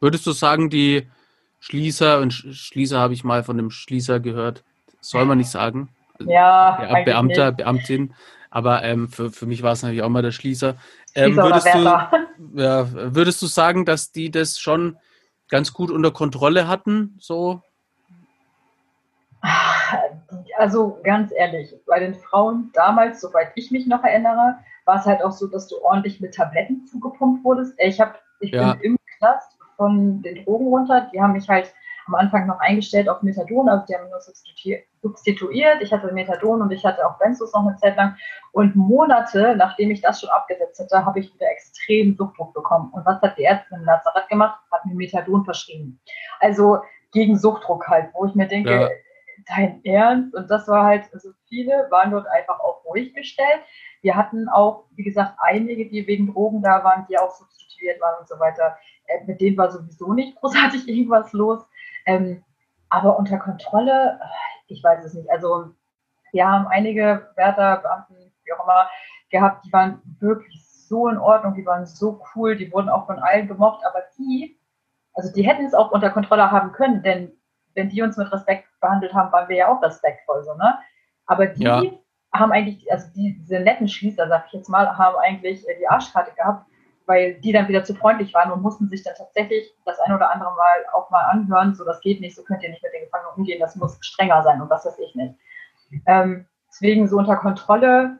würdest 0.00 0.26
du 0.26 0.32
sagen, 0.32 0.68
die 0.68 1.10
Schließer, 1.60 2.18
und 2.18 2.32
Schließer 2.32 2.98
habe 2.98 3.14
ich 3.14 3.24
mal 3.24 3.44
von 3.44 3.56
dem 3.56 3.70
Schließer 3.70 4.20
gehört, 4.20 4.62
soll 5.00 5.24
man 5.24 5.38
nicht 5.38 5.50
sagen. 5.50 5.88
Ja, 6.18 6.82
ja 6.82 7.04
Beamter, 7.04 7.46
nicht. 7.46 7.56
Beamtin. 7.56 8.14
Aber 8.52 8.84
ähm, 8.84 9.08
für, 9.08 9.30
für 9.30 9.46
mich 9.46 9.62
war 9.62 9.72
es 9.72 9.82
natürlich 9.82 10.02
auch 10.02 10.10
mal 10.10 10.20
der 10.20 10.30
Schließer. 10.30 10.76
Ähm, 11.14 11.36
würdest, 11.36 11.66
du, 11.72 11.78
ja, 12.60 12.86
würdest 13.14 13.40
du 13.40 13.46
sagen, 13.46 13.86
dass 13.86 14.12
die 14.12 14.30
das 14.30 14.58
schon 14.58 14.98
ganz 15.48 15.72
gut 15.72 15.90
unter 15.90 16.10
Kontrolle 16.10 16.68
hatten? 16.68 17.16
So? 17.18 17.62
Also 20.58 21.00
ganz 21.02 21.32
ehrlich, 21.34 21.74
bei 21.86 21.98
den 21.98 22.14
Frauen 22.14 22.70
damals, 22.74 23.22
soweit 23.22 23.52
ich 23.54 23.70
mich 23.70 23.86
noch 23.86 24.04
erinnere, 24.04 24.58
war 24.84 24.98
es 24.98 25.06
halt 25.06 25.22
auch 25.24 25.32
so, 25.32 25.46
dass 25.46 25.68
du 25.68 25.82
ordentlich 25.82 26.20
mit 26.20 26.34
Tabletten 26.34 26.86
zugepumpt 26.86 27.42
wurdest. 27.44 27.72
Ich, 27.78 28.00
hab, 28.00 28.20
ich 28.40 28.50
ja. 28.50 28.74
bin 28.74 28.82
im 28.82 28.98
Knast 29.16 29.56
von 29.78 30.20
den 30.20 30.44
Drogen 30.44 30.66
runter. 30.66 31.08
Die 31.10 31.22
haben 31.22 31.32
mich 31.32 31.48
halt 31.48 31.72
am 32.06 32.16
Anfang 32.16 32.46
noch 32.46 32.60
eingestellt 32.60 33.08
auf 33.08 33.22
Methadon, 33.22 33.70
also 33.70 33.86
die 33.88 33.94
haben 33.94 34.10
nur 34.10 34.20
substituiert. 34.20 34.84
Ich 35.80 35.92
hatte 35.92 36.12
Methadon 36.12 36.62
und 36.62 36.70
ich 36.70 36.84
hatte 36.84 37.06
auch 37.06 37.18
Benzos 37.18 37.52
noch 37.52 37.66
eine 37.66 37.76
Zeit 37.76 37.96
lang. 37.96 38.16
Und 38.52 38.76
Monate, 38.76 39.56
nachdem 39.56 39.90
ich 39.90 40.00
das 40.00 40.20
schon 40.20 40.30
abgesetzt 40.30 40.80
hatte, 40.80 41.04
habe 41.04 41.18
ich 41.18 41.34
wieder 41.34 41.50
extrem 41.50 42.14
Suchtdruck 42.16 42.54
bekommen. 42.54 42.90
Und 42.92 43.04
was 43.04 43.20
hat 43.20 43.36
die 43.36 43.44
Ärztin 43.44 43.78
im 43.78 43.84
Lazarett 43.84 44.28
gemacht? 44.28 44.60
Hat 44.70 44.86
mir 44.86 44.94
Methadon 44.94 45.44
verschrieben. 45.44 46.00
Also 46.40 46.78
gegen 47.12 47.38
Suchtdruck 47.38 47.88
halt, 47.88 48.10
wo 48.14 48.26
ich 48.26 48.34
mir 48.34 48.46
denke, 48.46 48.70
ja. 48.70 48.88
dein 49.54 49.84
Ernst? 49.84 50.34
Und 50.34 50.50
das 50.50 50.68
war 50.68 50.84
halt, 50.84 51.04
also 51.12 51.30
viele 51.48 51.86
waren 51.90 52.10
dort 52.10 52.26
einfach 52.28 52.60
auch 52.60 52.84
ruhig 52.84 53.14
gestellt. 53.14 53.60
Wir 54.02 54.16
hatten 54.16 54.48
auch, 54.48 54.84
wie 54.92 55.04
gesagt, 55.04 55.34
einige, 55.38 55.88
die 55.88 56.06
wegen 56.06 56.32
Drogen 56.32 56.62
da 56.62 56.82
waren, 56.84 57.06
die 57.08 57.18
auch 57.18 57.30
substituiert 57.30 58.00
waren 58.00 58.20
und 58.20 58.28
so 58.28 58.38
weiter. 58.38 58.76
Äh, 59.06 59.24
mit 59.26 59.40
denen 59.40 59.56
war 59.56 59.70
sowieso 59.70 60.12
nicht 60.12 60.36
großartig 60.36 60.88
irgendwas 60.88 61.32
los. 61.32 61.64
Ähm, 62.06 62.42
aber 62.88 63.18
unter 63.18 63.38
Kontrolle, 63.38 64.20
ich 64.72 64.82
weiß 64.82 65.04
es 65.04 65.14
nicht. 65.14 65.30
Also 65.30 65.70
wir 66.32 66.48
haben 66.48 66.66
einige 66.66 67.30
Wärter, 67.36 67.76
Beamten, 67.76 68.32
wie 68.44 68.52
auch 68.52 68.64
immer, 68.64 68.88
gehabt, 69.30 69.64
die 69.64 69.72
waren 69.72 70.00
wirklich 70.18 70.62
so 70.88 71.08
in 71.08 71.18
Ordnung, 71.18 71.54
die 71.54 71.64
waren 71.64 71.86
so 71.86 72.22
cool, 72.34 72.56
die 72.56 72.70
wurden 72.72 72.88
auch 72.88 73.06
von 73.06 73.18
allen 73.18 73.48
gemocht, 73.48 73.84
aber 73.86 74.02
die, 74.18 74.58
also 75.14 75.32
die 75.32 75.42
hätten 75.42 75.64
es 75.64 75.74
auch 75.74 75.90
unter 75.90 76.10
Kontrolle 76.10 76.50
haben 76.50 76.72
können, 76.72 77.02
denn 77.02 77.32
wenn 77.74 77.88
die 77.88 78.02
uns 78.02 78.16
mit 78.16 78.30
Respekt 78.30 78.68
behandelt 78.80 79.14
haben, 79.14 79.32
waren 79.32 79.48
wir 79.48 79.56
ja 79.56 79.68
auch 79.68 79.82
respektvoll, 79.82 80.44
so, 80.44 80.54
ne? 80.54 80.78
Aber 81.26 81.46
die 81.46 81.62
ja. 81.62 81.82
haben 82.34 82.52
eigentlich, 82.52 82.90
also 82.92 83.08
die, 83.14 83.38
diese 83.38 83.60
netten 83.60 83.88
Schließer, 83.88 84.28
sag 84.28 84.46
ich 84.48 84.52
jetzt 84.52 84.68
mal, 84.68 84.98
haben 84.98 85.16
eigentlich 85.16 85.64
die 85.78 85.88
Arschkarte 85.88 86.32
gehabt, 86.34 86.66
weil 87.06 87.34
die 87.40 87.52
dann 87.52 87.68
wieder 87.68 87.84
zu 87.84 87.94
freundlich 87.94 88.32
waren 88.34 88.52
und 88.52 88.62
mussten 88.62 88.88
sich 88.88 89.02
dann 89.02 89.14
tatsächlich 89.16 89.74
das 89.84 89.98
ein 90.00 90.14
oder 90.14 90.32
andere 90.32 90.50
Mal 90.50 90.86
auch 90.92 91.10
mal 91.10 91.24
anhören, 91.24 91.74
so 91.74 91.84
das 91.84 92.00
geht 92.00 92.20
nicht, 92.20 92.36
so 92.36 92.42
könnt 92.42 92.62
ihr 92.62 92.70
nicht 92.70 92.82
mit 92.82 92.92
den 92.92 93.04
Gefangenen 93.04 93.34
umgehen, 93.36 93.60
das 93.60 93.76
muss 93.76 93.98
strenger 94.00 94.42
sein 94.42 94.60
und 94.60 94.70
was 94.70 94.84
weiß 94.84 94.98
ich 94.98 95.14
nicht. 95.14 95.34
Ähm, 96.06 96.46
deswegen 96.68 97.08
so 97.08 97.18
unter 97.18 97.36
Kontrolle, 97.36 98.18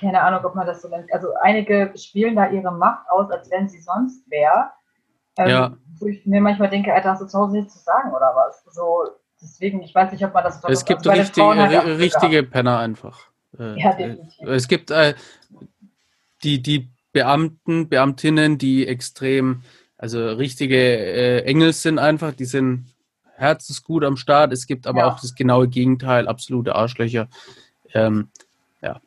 keine 0.00 0.22
Ahnung, 0.22 0.44
ob 0.44 0.54
man 0.54 0.66
das 0.66 0.82
so 0.82 0.88
nennt. 0.88 1.12
Also 1.12 1.28
einige 1.42 1.92
spielen 1.96 2.36
da 2.36 2.48
ihre 2.50 2.72
Macht 2.72 3.08
aus, 3.10 3.30
als 3.30 3.50
wenn 3.50 3.68
sie 3.68 3.80
sonst 3.80 4.28
wäre. 4.30 4.70
Ähm, 5.38 5.48
ja. 5.48 5.76
Wo 5.98 6.06
ich 6.06 6.24
mir 6.26 6.40
manchmal 6.40 6.70
denke, 6.70 6.92
Alter, 6.92 7.10
hast 7.10 7.22
du 7.22 7.26
zu 7.26 7.38
Hause 7.38 7.56
nichts 7.56 7.74
zu 7.74 7.80
sagen 7.80 8.10
oder 8.10 8.34
was? 8.34 8.64
So, 8.74 9.04
deswegen, 9.40 9.82
ich 9.82 9.94
weiß 9.94 10.12
nicht, 10.12 10.24
ob 10.24 10.34
man 10.34 10.44
das 10.44 10.62
Es 10.64 10.84
gibt 10.84 11.06
also 11.06 11.20
richtige, 11.20 11.56
halt 11.56 11.98
richtige 11.98 12.42
Penner 12.42 12.78
einfach. 12.78 13.28
Äh, 13.58 13.80
ja, 13.80 13.92
definitiv. 13.92 14.48
Es 14.48 14.68
gibt 14.68 14.90
äh, 14.90 15.14
die, 16.42 16.60
die 16.62 16.90
Beamten, 17.16 17.88
Beamtinnen, 17.88 18.58
die 18.58 18.86
extrem, 18.86 19.62
also 19.96 20.32
richtige 20.32 20.76
äh, 20.76 21.44
Engel 21.44 21.72
sind 21.72 21.98
einfach, 21.98 22.34
die 22.34 22.44
sind 22.44 22.92
herzensgut 23.36 24.04
am 24.04 24.18
Start. 24.18 24.52
Es 24.52 24.66
gibt 24.66 24.86
aber 24.86 24.98
ja. 24.98 25.06
auch 25.06 25.18
das 25.18 25.34
genaue 25.34 25.66
Gegenteil, 25.66 26.28
absolute 26.28 26.74
Arschlöcher. 26.74 27.30
Ähm, 27.94 28.28
ja. 28.82 29.00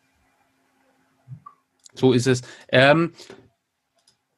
So 1.93 2.13
ist 2.13 2.25
es. 2.25 2.41
Ähm, 2.69 3.13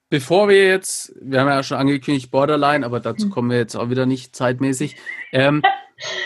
bevor 0.09 0.49
wir 0.49 0.67
jetzt, 0.67 1.13
wir 1.21 1.39
haben 1.39 1.47
ja 1.47 1.63
schon 1.63 1.77
angekündigt 1.77 2.29
Borderline, 2.29 2.85
aber 2.85 2.99
dazu 2.99 3.27
hm. 3.27 3.31
kommen 3.31 3.51
wir 3.51 3.57
jetzt 3.57 3.75
auch 3.75 3.89
wieder 3.89 4.05
nicht 4.05 4.35
zeitmäßig. 4.35 4.97
Ähm, 5.31 5.61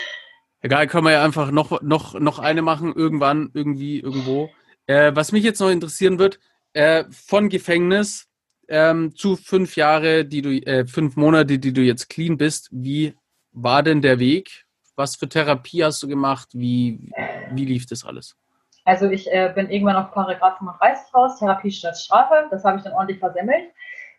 egal, 0.62 0.88
können 0.88 1.04
wir 1.04 1.12
ja 1.12 1.24
einfach 1.24 1.52
noch, 1.52 1.80
noch, 1.80 2.18
noch 2.18 2.40
eine 2.40 2.62
machen, 2.62 2.92
irgendwann, 2.92 3.50
irgendwie, 3.54 4.00
irgendwo. 4.00 4.50
Äh, 4.88 5.12
was 5.14 5.30
mich 5.30 5.44
jetzt 5.44 5.60
noch 5.60 5.70
interessieren 5.70 6.18
wird, 6.18 6.40
äh, 6.76 7.04
von 7.10 7.48
Gefängnis 7.48 8.28
ähm, 8.68 9.14
zu 9.16 9.36
fünf 9.36 9.76
Jahre, 9.76 10.26
die 10.26 10.42
du, 10.42 10.50
äh, 10.50 10.86
fünf 10.86 11.16
Monate, 11.16 11.58
die 11.58 11.72
du 11.72 11.80
jetzt 11.80 12.10
clean 12.10 12.36
bist. 12.36 12.68
Wie 12.70 13.16
war 13.52 13.82
denn 13.82 14.02
der 14.02 14.18
Weg? 14.18 14.66
Was 14.94 15.16
für 15.16 15.26
Therapie 15.26 15.82
hast 15.82 16.02
du 16.02 16.08
gemacht? 16.08 16.50
Wie, 16.52 17.10
wie 17.52 17.64
lief 17.64 17.86
das 17.86 18.04
alles? 18.04 18.36
Also 18.84 19.08
ich 19.08 19.26
äh, 19.32 19.50
bin 19.54 19.70
irgendwann 19.70 19.96
auf 19.96 20.12
Paragraph 20.12 20.58
35 20.58 21.14
raus, 21.14 21.38
Therapie 21.38 21.70
statt 21.70 21.96
Strafe. 21.96 22.46
Das 22.50 22.62
habe 22.62 22.76
ich 22.76 22.84
dann 22.84 22.92
ordentlich 22.92 23.20
versemmelt. 23.20 23.72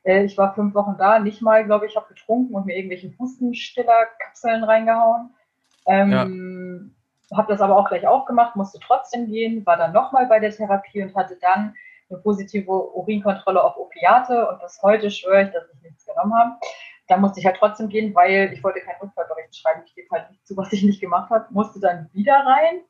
Äh, 0.04 0.24
ich 0.24 0.36
war 0.36 0.56
fünf 0.56 0.74
Wochen 0.74 0.96
da, 0.98 1.20
nicht 1.20 1.44
mal, 1.44 1.64
glaube 1.64 1.86
ich, 1.86 1.96
habe 1.96 2.08
getrunken 2.08 2.56
und 2.56 2.66
mir 2.66 2.76
irgendwelche 2.76 3.14
Hustenstiller-Kapseln 3.20 4.64
reingehauen. 4.64 5.30
Ähm, 5.86 6.12
ja. 7.32 7.38
Habe 7.38 7.54
das 7.54 7.62
aber 7.62 7.78
auch 7.78 7.88
gleich 7.88 8.08
aufgemacht, 8.08 8.56
musste 8.56 8.80
trotzdem 8.80 9.28
gehen, 9.28 9.64
war 9.66 9.78
dann 9.78 9.94
nochmal 9.94 10.26
bei 10.26 10.40
der 10.40 10.52
Therapie 10.52 11.04
und 11.04 11.16
hatte 11.16 11.38
dann 11.40 11.76
eine 12.10 12.20
positive 12.20 12.72
Urinkontrolle 12.96 13.64
auf 13.64 13.78
Opiate 13.78 14.48
und 14.50 14.62
bis 14.62 14.82
heute 14.82 15.12
schwöre 15.12 15.44
ich, 15.44 15.52
dass 15.52 15.64
ich 15.74 15.82
nichts 15.82 16.06
genommen 16.06 16.34
habe. 16.34 16.52
Da 17.08 17.18
musste 17.18 17.40
ich 17.40 17.46
halt 17.46 17.58
trotzdem 17.58 17.90
gehen, 17.90 18.14
weil 18.16 18.52
ich 18.54 18.64
wollte 18.64 18.82
keinen 18.82 19.00
Rückfallbericht 19.02 19.56
schreiben. 19.56 19.82
Ich 19.86 19.96
gebe 19.96 20.10
halt 20.12 20.30
nicht 20.30 20.46
zu, 20.46 20.58
was 20.58 20.72
ich 20.74 20.84
nicht 20.84 21.00
gemacht 21.00 21.30
habe. 21.30 21.46
Musste 21.52 21.80
dann 21.80 22.10
wieder 22.14 22.36
rein 22.36 22.82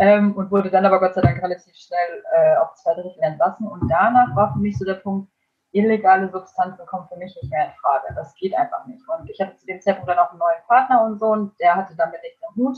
ähm, 0.00 0.36
und 0.36 0.50
wurde 0.50 0.70
dann 0.70 0.86
aber 0.86 1.00
Gott 1.00 1.14
sei 1.14 1.22
Dank 1.22 1.42
relativ 1.42 1.74
schnell 1.74 2.22
äh, 2.32 2.56
auf 2.56 2.74
zwei 2.74 2.94
Drittel 2.94 3.20
entlassen. 3.20 3.66
Und 3.66 3.88
danach 3.88 4.34
war 4.36 4.52
für 4.52 4.60
mich 4.60 4.78
so 4.78 4.84
der 4.84 4.94
Punkt, 4.94 5.28
illegale 5.72 6.30
Substanzen 6.30 6.84
kommen 6.86 7.08
für 7.08 7.16
mich 7.16 7.34
nicht 7.40 7.50
mehr 7.50 7.66
in 7.66 7.72
Frage. 7.80 8.14
Das 8.14 8.34
geht 8.34 8.54
einfach 8.54 8.86
nicht. 8.86 9.02
Und 9.08 9.28
ich 9.28 9.40
hatte 9.40 9.56
zu 9.56 9.66
dem 9.66 9.80
Zeitpunkt 9.80 10.08
dann 10.08 10.18
auch 10.18 10.30
einen 10.30 10.38
neuen 10.38 10.62
Partner 10.68 11.04
und 11.04 11.18
so 11.18 11.26
und 11.26 11.58
der 11.60 11.74
hatte 11.74 11.96
damit 11.96 12.22
nichts 12.22 12.42
am 12.44 12.54
Hut. 12.56 12.76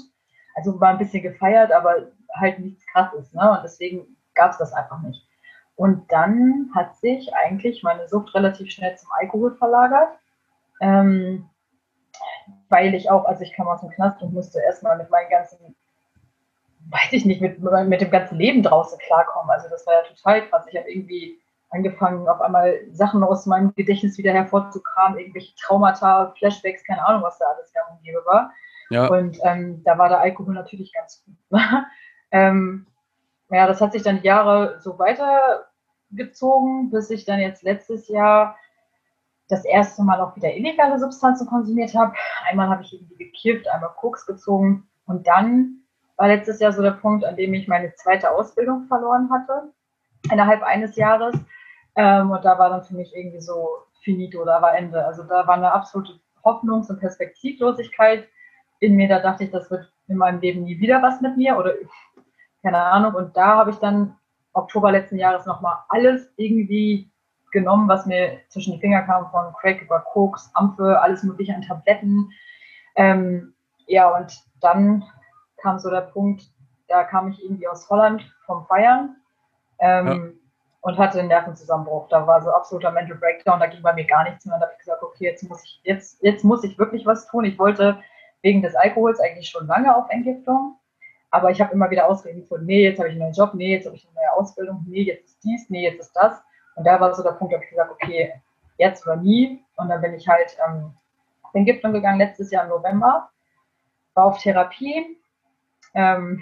Also 0.54 0.80
war 0.80 0.90
ein 0.90 0.98
bisschen 0.98 1.22
gefeiert, 1.22 1.72
aber 1.72 1.96
halt 2.36 2.60
nichts 2.60 2.86
krasses. 2.86 3.32
Ne? 3.32 3.50
Und 3.50 3.62
deswegen 3.64 4.16
gab 4.34 4.52
es 4.52 4.58
das 4.58 4.72
einfach 4.72 5.02
nicht. 5.02 5.26
Und 5.76 6.10
dann 6.12 6.70
hat 6.74 6.96
sich 6.96 7.34
eigentlich 7.34 7.82
meine 7.82 8.08
Sucht 8.08 8.34
relativ 8.34 8.70
schnell 8.70 8.96
zum 8.96 9.10
Alkohol 9.18 9.56
verlagert. 9.56 10.18
Ähm, 10.80 11.48
weil 12.68 12.94
ich 12.94 13.10
auch, 13.10 13.24
also 13.24 13.42
ich 13.42 13.52
kam 13.52 13.68
aus 13.68 13.80
dem 13.80 13.90
Knast 13.90 14.22
und 14.22 14.32
musste 14.32 14.60
erstmal 14.60 14.96
mit 14.98 15.10
meinen 15.10 15.30
ganzen, 15.30 15.74
weiß 16.90 17.12
ich 17.12 17.24
nicht, 17.24 17.40
mit, 17.40 17.60
mit 17.60 18.00
dem 18.00 18.10
ganzen 18.10 18.36
Leben 18.36 18.62
draußen 18.62 18.98
klarkommen. 18.98 19.50
Also 19.50 19.68
das 19.68 19.86
war 19.86 19.94
ja 19.94 20.02
total 20.02 20.48
krass. 20.48 20.66
Ich 20.70 20.76
habe 20.76 20.90
irgendwie 20.90 21.38
angefangen, 21.70 22.28
auf 22.28 22.40
einmal 22.40 22.78
Sachen 22.92 23.22
aus 23.24 23.46
meinem 23.46 23.74
Gedächtnis 23.74 24.16
wieder 24.18 24.32
hervorzukramen, 24.32 25.18
irgendwelche 25.18 25.54
Traumata, 25.56 26.32
Flashbacks, 26.38 26.84
keine 26.84 27.04
Ahnung, 27.06 27.22
was 27.22 27.38
da 27.38 27.46
alles 27.46 27.72
gäbe 28.04 28.24
war. 28.26 28.52
Ja. 28.90 29.08
Und 29.08 29.38
ähm, 29.44 29.82
da 29.84 29.98
war 29.98 30.08
der 30.08 30.20
Alkohol 30.20 30.54
natürlich 30.54 30.92
ganz 30.92 31.24
gut. 31.24 31.34
ähm, 32.30 32.86
ja, 33.50 33.66
das 33.66 33.80
hat 33.80 33.92
sich 33.92 34.02
dann 34.02 34.22
Jahre 34.22 34.80
so 34.80 34.98
weitergezogen, 34.98 36.90
bis 36.90 37.10
ich 37.10 37.24
dann 37.24 37.40
jetzt 37.40 37.62
letztes 37.62 38.08
Jahr 38.08 38.56
das 39.48 39.64
erste 39.64 40.02
Mal 40.02 40.20
auch 40.20 40.34
wieder 40.36 40.54
illegale 40.54 40.98
Substanzen 40.98 41.46
konsumiert 41.46 41.94
habe. 41.94 42.14
Einmal 42.48 42.68
habe 42.68 42.82
ich 42.82 42.94
irgendwie 42.94 43.16
gekifft, 43.16 43.68
einmal 43.68 43.90
Koks 43.96 44.26
gezogen 44.26 44.88
und 45.06 45.26
dann 45.26 45.84
war 46.16 46.28
letztes 46.28 46.60
Jahr 46.60 46.72
so 46.72 46.82
der 46.82 46.92
Punkt, 46.92 47.24
an 47.24 47.36
dem 47.36 47.54
ich 47.54 47.68
meine 47.68 47.94
zweite 47.94 48.30
Ausbildung 48.30 48.86
verloren 48.86 49.30
hatte. 49.30 49.72
innerhalb 50.30 50.62
eines 50.62 50.96
Jahres. 50.96 51.36
Ähm, 51.96 52.30
und 52.30 52.44
da 52.44 52.58
war 52.58 52.70
dann 52.70 52.84
für 52.84 52.94
mich 52.94 53.14
irgendwie 53.14 53.40
so 53.40 53.68
finito, 54.02 54.44
da 54.44 54.62
war 54.62 54.76
Ende. 54.76 55.04
Also 55.04 55.22
da 55.22 55.46
war 55.46 55.56
eine 55.56 55.72
absolute 55.72 56.18
Hoffnungs- 56.44 56.90
und 56.90 57.00
Perspektivlosigkeit 57.00 58.26
in 58.80 58.96
mir. 58.96 59.08
Da 59.08 59.20
dachte 59.20 59.44
ich, 59.44 59.50
das 59.50 59.70
wird 59.70 59.92
in 60.08 60.16
meinem 60.16 60.40
Leben 60.40 60.64
nie 60.64 60.78
wieder 60.78 61.02
was 61.02 61.20
mit 61.20 61.36
mir 61.36 61.56
oder 61.56 61.74
keine 62.64 62.82
Ahnung. 62.82 63.14
Und 63.14 63.36
da 63.36 63.58
habe 63.58 63.70
ich 63.70 63.76
dann 63.76 64.16
Oktober 64.54 64.90
letzten 64.90 65.18
Jahres 65.18 65.46
nochmal 65.46 65.76
alles 65.88 66.32
irgendwie 66.36 67.10
genommen, 67.52 67.88
was 67.88 68.06
mir 68.06 68.40
zwischen 68.48 68.72
die 68.72 68.80
Finger 68.80 69.02
kam, 69.02 69.30
von 69.30 69.52
Crack 69.60 69.82
über 69.82 70.00
Koks, 70.00 70.50
Ampfe, 70.54 71.00
alles 71.00 71.22
mögliche 71.22 71.54
an 71.54 71.62
Tabletten. 71.62 72.30
Ähm, 72.96 73.54
ja, 73.86 74.08
und 74.08 74.42
dann 74.60 75.04
kam 75.58 75.78
so 75.78 75.90
der 75.90 76.00
Punkt, 76.00 76.42
da 76.88 77.04
kam 77.04 77.28
ich 77.28 77.42
irgendwie 77.42 77.68
aus 77.68 77.88
Holland 77.88 78.22
vom 78.46 78.66
Feiern 78.66 79.16
ähm, 79.78 80.06
ja. 80.06 80.18
und 80.80 80.98
hatte 80.98 81.20
einen 81.20 81.28
Nervenzusammenbruch. 81.28 82.08
Da 82.08 82.26
war 82.26 82.42
so 82.42 82.50
absoluter 82.50 82.90
Mental 82.90 83.16
Breakdown, 83.16 83.60
da 83.60 83.66
ging 83.66 83.82
bei 83.82 83.92
mir 83.92 84.04
gar 84.04 84.24
nichts 84.24 84.46
mehr. 84.46 84.54
Und 84.54 84.60
da 84.60 84.66
habe 84.66 84.74
ich 84.74 84.84
gesagt, 84.84 85.02
okay, 85.02 85.24
jetzt 85.24 85.48
muss 85.48 85.62
ich, 85.64 85.80
jetzt, 85.84 86.22
jetzt 86.22 86.44
muss 86.44 86.64
ich 86.64 86.78
wirklich 86.78 87.06
was 87.06 87.26
tun. 87.28 87.44
Ich 87.44 87.58
wollte 87.58 87.98
wegen 88.42 88.62
des 88.62 88.74
Alkohols 88.74 89.20
eigentlich 89.20 89.48
schon 89.48 89.66
lange 89.66 89.94
auf 89.94 90.06
Entgiftung. 90.10 90.76
Aber 91.34 91.50
ich 91.50 91.60
habe 91.60 91.72
immer 91.72 91.90
wieder 91.90 92.06
Ausreden 92.06 92.42
gefunden, 92.42 92.66
nee, 92.66 92.84
jetzt 92.84 93.00
habe 93.00 93.08
ich 93.08 93.14
einen 93.14 93.22
neuen 93.22 93.32
Job, 93.32 93.54
nee, 93.54 93.72
jetzt 93.72 93.86
habe 93.86 93.96
ich 93.96 94.06
eine 94.06 94.14
neue 94.14 94.32
Ausbildung, 94.34 94.84
nee, 94.86 95.02
jetzt 95.02 95.24
ist 95.24 95.42
dies, 95.42 95.68
nee, 95.68 95.82
jetzt 95.82 95.98
ist 95.98 96.12
das. 96.12 96.40
Und 96.76 96.86
da 96.86 97.00
war 97.00 97.12
so 97.12 97.24
der 97.24 97.32
Punkt, 97.32 97.52
da 97.52 97.56
habe 97.56 97.64
ich 97.64 97.70
gesagt, 97.70 97.90
okay, 97.90 98.40
jetzt 98.78 99.04
oder 99.04 99.16
nie. 99.16 99.60
Und 99.74 99.88
dann 99.88 100.00
bin 100.00 100.14
ich 100.14 100.28
halt 100.28 100.56
ähm, 100.64 100.92
auf 101.42 101.52
Entgiftung 101.52 101.92
gegangen, 101.92 102.18
letztes 102.18 102.52
Jahr 102.52 102.62
im 102.62 102.70
November, 102.70 103.30
war 104.14 104.26
auf 104.26 104.38
Therapie, 104.38 105.18
ähm, 105.94 106.40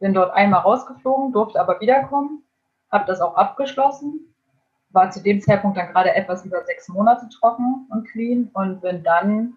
bin 0.00 0.12
dort 0.12 0.34
einmal 0.34 0.62
rausgeflogen, 0.62 1.32
durfte 1.32 1.60
aber 1.60 1.80
wiederkommen, 1.80 2.42
habe 2.90 3.04
das 3.06 3.20
auch 3.20 3.36
abgeschlossen, 3.36 4.34
war 4.88 5.12
zu 5.12 5.22
dem 5.22 5.40
Zeitpunkt 5.40 5.78
dann 5.78 5.92
gerade 5.92 6.16
etwas 6.16 6.44
über 6.44 6.64
sechs 6.64 6.88
Monate 6.88 7.28
trocken 7.28 7.86
und 7.92 8.08
clean 8.08 8.50
und 8.54 8.80
bin 8.80 9.04
dann 9.04 9.54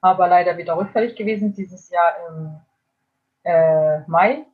aber 0.00 0.26
leider 0.26 0.56
wieder 0.56 0.78
rückfällig 0.78 1.16
gewesen, 1.16 1.52
dieses 1.52 1.90
Jahr 1.90 2.14
im 2.30 2.60
äh, 3.44 4.00
Mai. 4.06 4.44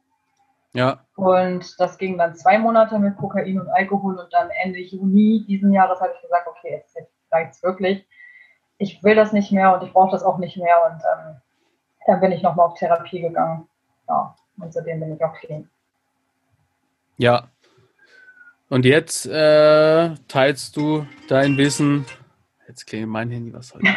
Ja. 0.72 1.00
Und 1.16 1.80
das 1.80 1.96
ging 1.96 2.18
dann 2.18 2.36
zwei 2.36 2.58
Monate 2.58 2.98
mit 2.98 3.16
Kokain 3.16 3.58
und 3.58 3.68
Alkohol 3.68 4.18
und 4.18 4.32
dann 4.32 4.50
Ende 4.62 4.80
Juni 4.80 5.44
diesen 5.48 5.72
Jahres 5.72 6.00
habe 6.00 6.12
ich 6.14 6.20
gesagt, 6.20 6.46
okay, 6.46 6.72
jetzt 6.72 6.96
reicht 7.32 7.52
es 7.52 7.62
wirklich. 7.62 8.06
Ich 8.78 9.02
will 9.02 9.14
das 9.14 9.32
nicht 9.32 9.52
mehr 9.52 9.74
und 9.74 9.82
ich 9.82 9.92
brauche 9.92 10.10
das 10.10 10.22
auch 10.22 10.36
nicht 10.36 10.58
mehr 10.58 10.76
und 10.84 11.00
ähm, 11.00 11.36
dann 12.06 12.20
bin 12.20 12.32
ich 12.32 12.42
nochmal 12.42 12.66
auf 12.66 12.78
Therapie 12.78 13.20
gegangen. 13.20 13.66
Ja, 14.08 14.36
und 14.58 14.72
seitdem 14.72 15.00
bin 15.00 15.14
ich 15.14 15.24
auch 15.24 15.34
clean. 15.34 15.68
Ja. 17.16 17.48
Und 18.68 18.84
jetzt 18.84 19.26
äh, 19.26 20.14
teilst 20.28 20.76
du 20.76 21.06
dein 21.28 21.56
Wissen. 21.56 22.04
Jetzt 22.76 22.88
klingelt 22.88 23.08
mein 23.08 23.30
Handy, 23.30 23.54
was 23.54 23.72
ich? 23.80 23.88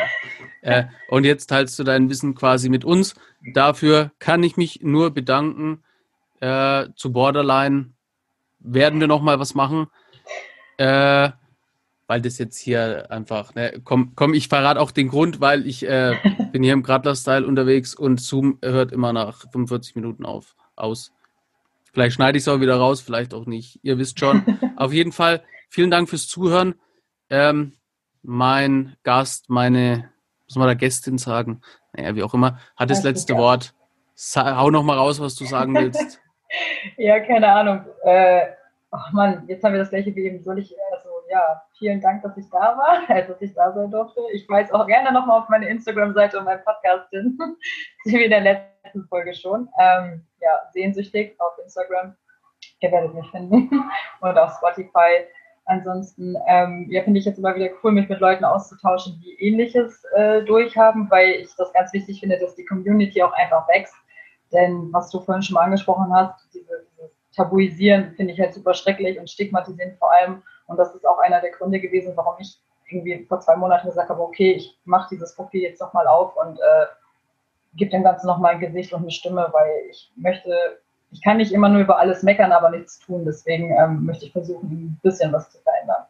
äh, 0.62 0.86
und 1.10 1.26
jetzt 1.26 1.48
teilst 1.48 1.78
du 1.78 1.84
dein 1.84 2.10
Wissen 2.10 2.34
quasi 2.34 2.70
mit 2.70 2.86
uns. 2.86 3.14
Dafür 3.54 4.14
kann 4.20 4.42
ich 4.42 4.56
mich 4.56 4.80
nur 4.82 5.12
bedanken. 5.12 5.84
Äh, 6.40 6.86
zu 6.96 7.12
Borderline 7.12 7.92
werden 8.60 9.02
wir 9.02 9.08
noch 9.08 9.22
mal 9.22 9.38
was 9.38 9.54
machen. 9.54 9.88
Äh, 10.78 11.32
weil 12.08 12.22
das 12.22 12.38
jetzt 12.38 12.58
hier 12.58 13.12
einfach, 13.12 13.54
ne, 13.54 13.82
komm, 13.84 14.14
komm, 14.16 14.34
ich 14.34 14.48
verrate 14.48 14.80
auch 14.80 14.92
den 14.92 15.10
Grund, 15.10 15.42
weil 15.42 15.68
ich 15.68 15.86
äh, 15.86 16.16
bin 16.54 16.64
hier 16.64 16.72
im 16.72 16.82
Gradler-Style 16.82 17.46
unterwegs 17.46 17.94
und 17.94 18.22
Zoom 18.22 18.60
hört 18.62 18.94
immer 18.94 19.12
nach 19.12 19.42
45 19.52 19.96
Minuten 19.96 20.24
auf, 20.24 20.56
aus. 20.78 21.12
Vielleicht 21.92 22.16
schneide 22.16 22.38
ich 22.38 22.46
es 22.46 22.48
auch 22.48 22.62
wieder 22.62 22.78
raus, 22.78 23.02
vielleicht 23.02 23.34
auch 23.34 23.46
nicht. 23.46 23.82
Ihr 23.84 23.98
wisst 23.98 24.22
schon. 24.22 24.42
Auf 24.78 24.94
jeden 24.94 25.12
Fall, 25.12 25.44
vielen 25.68 25.92
Dank 25.92 26.08
fürs 26.08 26.28
Zuhören. 26.28 26.76
Ähm, 27.30 27.74
mein 28.22 28.96
Gast, 29.04 29.50
meine 29.50 30.10
muss 30.50 30.56
man 30.56 30.68
da 30.68 30.74
Gästin 30.74 31.20
sagen, 31.20 31.62
naja, 31.94 32.16
wie 32.16 32.24
auch 32.24 32.34
immer, 32.34 32.60
hat 32.76 32.90
das 32.90 33.04
letzte 33.04 33.38
Wort. 33.38 33.76
Hau 34.36 34.72
noch 34.72 34.84
mal 34.84 34.98
raus, 34.98 35.22
was 35.22 35.36
du 35.36 35.46
sagen 35.46 35.76
willst. 35.76 36.20
ja, 36.98 37.20
keine 37.20 37.48
Ahnung. 37.48 37.86
Äh, 38.04 38.48
ach 38.90 39.12
Mann, 39.12 39.44
jetzt 39.48 39.64
haben 39.64 39.74
wir 39.74 39.80
das 39.80 39.92
gleiche 39.92 40.14
wie 40.16 40.26
eben. 40.26 40.42
Soll 40.44 40.58
ich, 40.58 40.76
also 40.92 41.10
ja, 41.30 41.62
vielen 41.78 42.02
Dank, 42.02 42.24
dass 42.24 42.36
ich 42.36 42.50
da 42.50 42.76
war, 42.78 43.06
dass 43.28 43.42
ich 43.42 43.54
da 43.54 43.72
sein 43.72 43.92
durfte. 43.92 44.22
Ich 44.34 44.50
weise 44.50 44.74
auch 44.74 44.88
gerne 44.88 45.12
noch 45.12 45.28
mal 45.28 45.38
auf 45.38 45.50
meine 45.50 45.70
Instagram-Seite 45.70 46.40
und 46.40 46.46
meinen 46.46 46.64
Podcast 46.64 47.08
hin. 47.12 47.38
wie 48.06 48.24
in 48.24 48.32
der 48.32 48.42
letzten 48.42 49.08
Folge 49.08 49.36
schon. 49.36 49.70
Ähm, 49.80 50.26
ja, 50.42 50.62
sehnsüchtig 50.72 51.40
auf 51.40 51.54
Instagram. 51.64 52.16
Ihr 52.80 52.92
werdet 52.92 53.14
mich 53.14 53.30
finden. 53.30 53.70
und 54.22 54.38
auf 54.38 54.58
Spotify. 54.58 55.28
Ansonsten, 55.70 56.36
ähm, 56.48 56.88
ja, 56.90 57.04
finde 57.04 57.20
ich 57.20 57.26
jetzt 57.26 57.38
immer 57.38 57.54
wieder 57.54 57.70
cool, 57.84 57.92
mich 57.92 58.10
mit 58.10 58.20
Leuten 58.20 58.44
auszutauschen, 58.44 59.22
die 59.24 59.40
Ähnliches 59.40 60.04
äh, 60.16 60.44
durchhaben, 60.44 61.12
weil 61.12 61.42
ich 61.42 61.56
das 61.58 61.72
ganz 61.74 61.94
wichtig 61.94 62.20
finde, 62.20 62.40
dass 62.40 62.56
die 62.56 62.66
Community 62.66 63.22
auch 63.22 63.34
einfach 63.34 63.68
wächst. 63.68 63.94
Denn 64.52 64.90
was 64.92 65.12
du 65.12 65.20
vorhin 65.20 65.44
schon 65.44 65.54
mal 65.54 65.66
angesprochen 65.66 66.12
hast, 66.12 66.44
diese, 66.56 66.88
dieses 66.92 67.12
Tabuisieren 67.36 68.16
finde 68.16 68.34
ich 68.34 68.40
halt 68.40 68.56
super 68.56 68.74
schrecklich 68.74 69.20
und 69.20 69.30
stigmatisieren 69.30 69.96
vor 70.00 70.12
allem. 70.12 70.42
Und 70.66 70.78
das 70.78 70.96
ist 70.96 71.08
auch 71.08 71.20
einer 71.20 71.40
der 71.40 71.52
Gründe 71.52 71.80
gewesen, 71.80 72.14
warum 72.16 72.34
ich 72.40 72.60
irgendwie 72.90 73.24
vor 73.28 73.40
zwei 73.40 73.56
Monaten 73.56 73.90
gesagt 73.90 74.10
habe, 74.10 74.24
okay, 74.24 74.54
ich 74.54 74.76
mache 74.86 75.10
dieses 75.12 75.36
Profil 75.36 75.62
jetzt 75.62 75.82
nochmal 75.82 76.08
auf 76.08 76.36
und 76.36 76.58
äh, 76.58 76.86
gebe 77.76 77.92
dem 77.92 78.02
Ganzen 78.02 78.26
nochmal 78.26 78.54
ein 78.56 78.60
Gesicht 78.60 78.92
und 78.92 79.02
eine 79.02 79.12
Stimme, 79.12 79.50
weil 79.52 79.70
ich 79.92 80.12
möchte 80.16 80.82
ich 81.12 81.22
kann 81.22 81.38
nicht 81.38 81.52
immer 81.52 81.70
nur 81.70 81.82
über 81.82 81.98
alles 81.98 82.24
meckern, 82.24 82.52
aber 82.52 82.70
nichts 82.70 83.00
tun. 83.00 83.26
Deswegen 83.26 83.72
ähm, 83.72 84.06
möchte 84.06 84.26
ich 84.26 84.32
versuchen, 84.32 84.70
ein 84.70 85.00
bisschen 85.02 85.34
was 85.34 85.50
zu 85.52 85.58
verändern. 85.60 86.04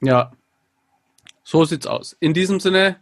Ja, 0.00 0.32
so 1.44 1.64
sieht's 1.64 1.86
aus. 1.86 2.16
In 2.20 2.34
diesem 2.34 2.60
Sinne, 2.60 2.96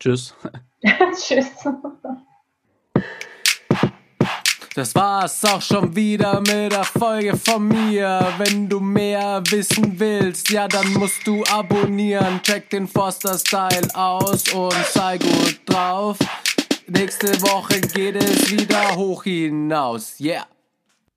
tschüss. 0.00 0.34
tschüss. 1.14 1.68
Das 4.74 4.94
war's 4.94 5.42
auch 5.44 5.62
schon 5.62 5.96
wieder 5.96 6.40
mit 6.40 6.72
der 6.72 6.84
Folge 6.84 7.36
von 7.36 7.66
mir. 7.66 8.26
Wenn 8.36 8.68
du 8.68 8.78
mehr 8.78 9.42
wissen 9.48 9.98
willst, 9.98 10.50
ja, 10.50 10.68
dann 10.68 10.92
musst 10.92 11.26
du 11.26 11.42
abonnieren. 11.44 12.42
Check 12.42 12.68
den 12.70 12.86
Forster 12.86 13.38
Style 13.38 13.88
aus 13.94 14.52
und 14.52 14.74
sei 14.92 15.16
gut 15.18 15.60
drauf. 15.64 16.18
Nächste 16.88 17.42
Woche 17.42 17.80
geht 17.80 18.14
es 18.14 18.52
wieder 18.52 18.94
hoch 18.94 19.24
hinaus. 19.24 20.20
Yeah. 20.20 20.46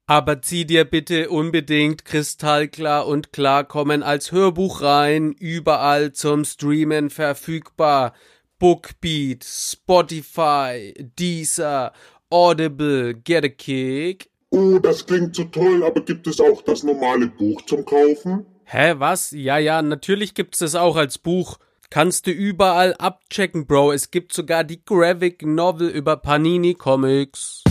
Aber 0.08 0.42
zieh 0.42 0.66
dir 0.66 0.84
bitte 0.84 1.30
unbedingt 1.30 2.06
kristallklar 2.06 3.06
und 3.06 3.32
klarkommen 3.32 4.02
als 4.02 4.32
Hörbuch 4.32 4.82
rein, 4.82 5.32
überall 5.34 6.12
zum 6.12 6.44
Streamen 6.44 7.12
verfügbar. 7.12 8.14
Bookbeat, 8.58 9.44
Spotify, 9.44 10.96
Deezer, 10.98 11.94
Audible, 12.32 13.14
Get 13.14 13.46
a 13.46 13.50
Kick. 13.50 14.32
Oh, 14.50 14.80
das 14.80 15.06
klingt 15.06 15.36
so 15.36 15.44
toll, 15.44 15.84
aber 15.84 16.02
gibt 16.02 16.26
es 16.26 16.42
auch 16.42 16.64
das 16.64 16.82
normale 16.82 17.28
Buch 17.28 17.62
zum 17.68 17.86
Kaufen? 17.86 18.48
Hä, 18.64 18.96
was? 18.98 19.30
Ja, 19.30 19.60
ja, 19.60 19.84
natürlich 19.84 20.34
gibt's 20.34 20.62
es 20.62 20.74
auch 20.74 20.96
als 20.96 21.20
Buch. 21.20 21.60
Kannst 21.92 22.28
du 22.28 22.32
überall 22.32 22.94
abchecken, 22.94 23.66
Bro. 23.66 23.94
Es 23.94 24.12
gibt 24.12 24.32
sogar 24.32 24.64
die 24.64 24.86
Graphic 24.86 25.42
Novel 25.42 25.90
über 25.90 26.18
Panini 26.18 26.76
Comics. 26.76 27.64